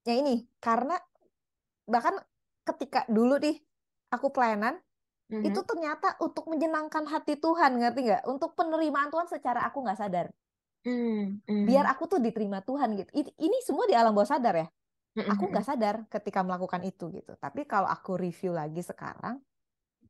ya 0.07 0.13
ini 0.21 0.35
karena 0.63 0.95
bahkan 1.93 2.15
ketika 2.67 2.99
dulu 3.11 3.35
nih 3.43 3.55
aku 4.13 4.29
pelayanan 4.29 4.77
Mhm. 5.33 5.43
itu 5.49 5.59
ternyata 5.65 6.07
untuk 6.21 6.45
menyenangkan 6.51 7.03
hati 7.09 7.33
Tuhan 7.41 7.81
ngerti 7.81 7.99
nggak? 8.07 8.23
Untuk 8.29 8.53
penerimaan 8.53 9.09
Tuhan 9.09 9.27
secara 9.27 9.65
aku 9.67 9.81
nggak 9.81 9.99
sadar. 9.99 10.27
Hmm, 10.83 11.39
hmm, 11.47 11.63
biar 11.63 11.87
aku 11.87 12.03
tuh 12.11 12.19
diterima 12.19 12.59
Tuhan 12.59 12.99
gitu. 12.99 13.09
Ini 13.15 13.57
semua 13.63 13.87
di 13.87 13.95
alam 13.95 14.11
bawah 14.11 14.29
sadar 14.29 14.55
ya? 14.55 14.67
Hmm, 15.15 15.25
aku 15.29 15.43
hmm, 15.47 15.51
nggak 15.53 15.65
sadar 15.65 15.95
ketika 16.11 16.39
melakukan 16.43 16.81
itu 16.83 17.09
gitu. 17.13 17.33
Tapi 17.39 17.63
kalau 17.65 17.87
aku 17.87 18.19
review 18.19 18.51
lagi 18.53 18.83
sekarang 18.83 19.39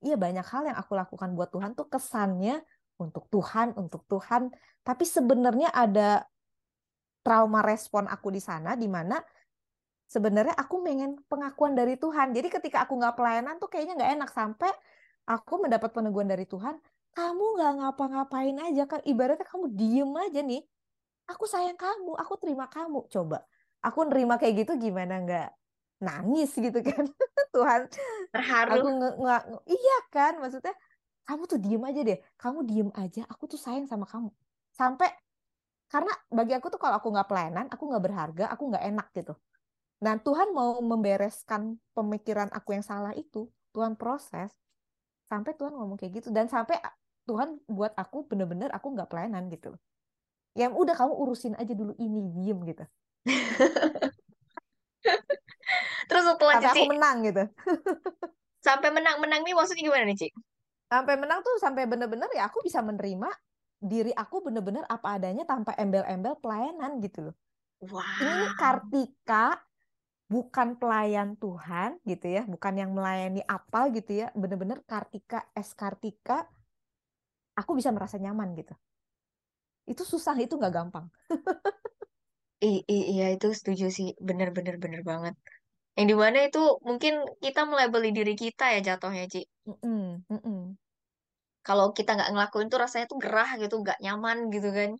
iya 0.03 0.19
banyak 0.19 0.43
hal 0.43 0.67
yang 0.67 0.77
aku 0.77 0.93
lakukan 0.99 1.31
buat 1.37 1.49
Tuhan 1.53 1.77
tuh 1.79 1.87
kesannya 1.87 2.59
untuk 2.99 3.29
Tuhan 3.29 3.77
untuk 3.77 4.03
Tuhan. 4.09 4.51
Tapi 4.83 5.05
sebenarnya 5.07 5.71
ada 5.71 6.27
trauma 7.23 7.63
respon 7.63 8.09
aku 8.11 8.33
di 8.35 8.41
sana 8.43 8.75
di 8.75 8.89
mana 8.91 9.15
sebenarnya 10.14 10.55
aku 10.64 10.76
pengen 10.86 11.11
pengakuan 11.32 11.74
dari 11.80 11.93
Tuhan 12.03 12.28
jadi 12.38 12.47
ketika 12.55 12.78
aku 12.86 12.93
nggak 12.99 13.16
pelayanan 13.18 13.55
tuh 13.61 13.68
kayaknya 13.72 13.93
nggak 13.99 14.11
enak 14.20 14.30
sampai 14.38 14.72
aku 15.34 15.53
mendapat 15.64 15.89
peneguhan 15.95 16.30
dari 16.34 16.45
Tuhan 16.53 16.76
kamu 17.18 17.43
nggak 17.55 17.72
ngapa-ngapain 17.80 18.57
aja 18.68 18.84
kan 18.91 19.01
ibaratnya 19.11 19.45
kamu 19.51 19.66
diem 19.80 20.11
aja 20.26 20.39
nih 20.49 20.61
aku 21.32 21.45
sayang 21.53 21.78
kamu, 21.80 22.11
aku 22.22 22.34
terima 22.41 22.66
kamu. 22.68 23.07
Coba, 23.14 23.38
aku 23.86 23.99
nerima 24.09 24.36
kayak 24.39 24.53
gitu 24.66 24.72
gimana 24.86 25.14
nggak 25.24 25.47
nangis 26.05 26.49
gitu 26.66 26.80
kan? 26.84 27.05
Tuhan, 27.55 27.82
Terharu. 28.34 28.72
aku 28.74 28.88
nge, 28.99 29.09
nge- 29.24 29.45
nge- 29.51 29.64
iya 29.74 29.95
kan, 30.14 30.34
maksudnya 30.41 30.74
kamu 31.28 31.43
tuh 31.51 31.59
diem 31.64 31.84
aja 31.89 32.01
deh, 32.09 32.18
kamu 32.41 32.59
diem 32.70 32.89
aja, 33.01 33.22
aku 33.32 33.43
tuh 33.51 33.59
sayang 33.66 33.88
sama 33.91 34.05
kamu. 34.09 34.30
Sampai 34.80 35.07
karena 35.91 36.11
bagi 36.38 36.53
aku 36.57 36.68
tuh 36.74 36.80
kalau 36.84 36.95
aku 36.99 37.07
nggak 37.14 37.28
pelayanan, 37.30 37.66
aku 37.74 37.84
nggak 37.89 38.03
berharga, 38.05 38.43
aku 38.53 38.64
nggak 38.70 38.84
enak 38.89 39.07
gitu. 39.18 39.34
Nah, 40.03 40.19
Tuhan 40.19 40.51
mau 40.51 40.83
membereskan 40.83 41.79
pemikiran 41.95 42.51
aku 42.51 42.75
yang 42.75 42.83
salah 42.83 43.15
itu, 43.15 43.47
Tuhan 43.71 43.95
proses 43.95 44.51
sampai 45.31 45.55
Tuhan 45.55 45.71
ngomong 45.79 45.95
kayak 45.95 46.19
gitu 46.19 46.29
dan 46.35 46.51
sampai 46.51 46.75
Tuhan 47.23 47.63
buat 47.71 47.95
aku 47.95 48.27
bener-bener 48.27 48.67
aku 48.75 48.91
nggak 48.91 49.07
pelayanan 49.07 49.47
gitu 49.47 49.73
loh. 49.73 49.81
Yang 50.59 50.75
udah 50.75 50.95
kamu 50.99 51.13
urusin 51.15 51.55
aja 51.55 51.71
dulu 51.71 51.95
ini 51.95 52.19
diem 52.35 52.59
gitu. 52.67 52.83
Terus 56.11 56.23
setelah 56.27 56.59
Sampai 56.59 56.67
Cici 56.67 56.83
aku 56.83 56.91
menang 56.91 57.17
gitu. 57.23 57.43
sampai 58.67 58.89
menang-menang 58.95 59.41
nih 59.43 59.55
maksudnya 59.55 59.83
gimana 59.87 60.03
nih, 60.07 60.17
Ci? 60.19 60.27
Sampai 60.91 61.15
menang 61.15 61.39
tuh 61.41 61.55
sampai 61.63 61.87
bener-bener 61.87 62.27
ya 62.35 62.51
aku 62.51 62.59
bisa 62.63 62.83
menerima 62.83 63.31
diri 63.79 64.11
aku 64.15 64.43
bener-bener 64.43 64.83
apa 64.87 65.19
adanya 65.19 65.43
tanpa 65.47 65.75
embel-embel 65.79 66.39
pelayanan 66.43 66.99
gitu 66.99 67.31
loh. 67.31 67.35
Ini 67.83 68.31
nih 68.39 68.51
Wah, 68.51 68.55
Kartika 68.55 69.59
bukan 70.34 70.67
pelayan 70.81 71.29
Tuhan 71.43 71.89
gitu 72.11 72.25
ya, 72.36 72.41
bukan 72.53 72.73
yang 72.81 72.91
melayani 72.97 73.41
apa 73.57 73.79
gitu 73.95 74.11
ya, 74.21 74.27
bener-bener 74.41 74.79
Kartika 74.89 75.39
es 75.59 75.69
Kartika, 75.81 76.38
aku 77.59 77.71
bisa 77.77 77.89
merasa 77.95 78.17
nyaman 78.23 78.49
gitu. 78.59 78.73
Itu 79.91 80.03
susah, 80.11 80.36
itu 80.43 80.53
nggak 80.59 80.73
gampang. 80.77 81.05
i- 82.69 82.84
i- 82.95 83.05
iya 83.13 83.25
itu 83.36 83.47
setuju 83.59 83.86
sih, 83.97 84.07
bener-bener 84.27 84.75
bener 84.84 85.01
banget. 85.11 85.34
Yang 85.97 86.07
di 86.11 86.15
mana 86.23 86.38
itu 86.47 86.59
mungkin 86.89 87.13
kita 87.45 87.61
melabeli 87.71 88.09
diri 88.17 88.34
kita 88.43 88.63
ya 88.75 88.79
jatuhnya, 88.89 89.23
Ci. 89.34 89.39
Mm-mm, 89.69 89.99
mm-mm. 90.34 90.57
Kalau 91.67 91.86
kita 91.97 92.09
nggak 92.15 92.29
ngelakuin 92.34 92.67
tuh 92.71 92.79
rasanya 92.84 93.05
tuh 93.11 93.19
gerah 93.23 93.49
gitu, 93.61 93.75
nggak 93.84 93.97
nyaman 94.03 94.38
gitu 94.53 94.69
kan 94.77 94.91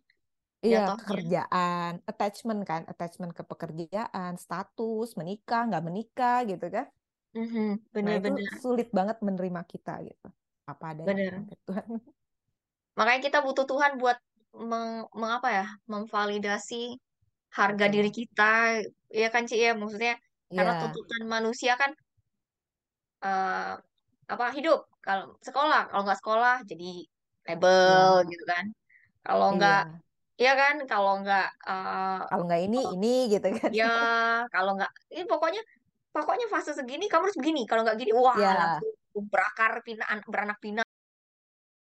Iya, 0.66 0.80
jatuhnya. 0.86 1.08
kerjaan, 1.08 1.92
attachment 2.10 2.60
kan, 2.70 2.82
attachment 2.92 3.32
ke 3.38 3.42
pekerjaan, 3.50 4.32
status, 4.44 5.08
menikah, 5.20 5.60
nggak 5.68 5.84
menikah 5.88 6.36
gitu 6.50 6.64
kan. 6.76 6.86
Mhm, 7.34 7.80
Nah 8.04 8.12
itu 8.18 8.28
sulit 8.62 8.88
banget 8.98 9.16
menerima 9.26 9.60
kita 9.72 9.92
gitu. 10.08 10.26
Apa 10.70 10.84
adanya 10.92 11.16
bener. 11.16 11.44
Tuhan. 11.66 11.86
Makanya 12.98 13.20
kita 13.26 13.38
butuh 13.46 13.64
Tuhan 13.70 13.92
buat 14.02 14.18
meng, 14.70 14.90
mengapa 15.20 15.48
ya, 15.58 15.66
memvalidasi 15.92 16.74
harga 17.58 17.86
diri 17.94 18.10
kita, 18.18 18.44
ya 19.20 19.28
kan 19.34 19.42
Ci 19.50 19.54
ya, 19.66 19.72
maksudnya 19.80 20.14
karena 20.56 20.72
Iya, 20.72 20.74
tuntutan 20.80 21.22
manusia 21.34 21.72
kan 21.80 21.90
eh, 23.24 23.72
apa 24.32 24.44
hidup, 24.56 24.78
kalau 25.04 25.24
sekolah, 25.46 25.80
kalau 25.90 26.02
nggak 26.06 26.20
sekolah 26.22 26.54
jadi 26.70 26.86
label 27.46 27.84
iya, 27.84 28.24
gitu 28.30 28.44
kan, 28.52 28.64
kalau 29.26 29.46
nggak, 29.56 29.78
iya. 30.38 30.50
ya 30.50 30.52
kan, 30.58 30.76
kalau 30.90 31.12
nggak, 31.22 31.48
eh, 31.66 32.18
Kalau 32.30 32.44
nggak 32.46 32.62
ini, 32.66 32.80
ini 32.94 33.14
gitu 33.30 33.48
kan. 33.54 33.70
ya 33.70 33.94
kalau 34.50 34.74
nggak, 34.78 34.92
ini 35.14 35.24
pokoknya 35.26 35.62
pokoknya 36.14 36.46
fase 36.46 36.72
segini 36.74 37.10
kamu 37.10 37.26
harus 37.30 37.38
begini, 37.38 37.62
kalau 37.66 37.82
nggak 37.82 37.96
gini, 37.98 38.10
wah 38.14 38.38
Ya, 38.38 38.52
langsung 38.54 39.26
berakar 39.30 39.82
pinak 39.86 40.06
beranak 40.26 40.58
pinak 40.58 40.83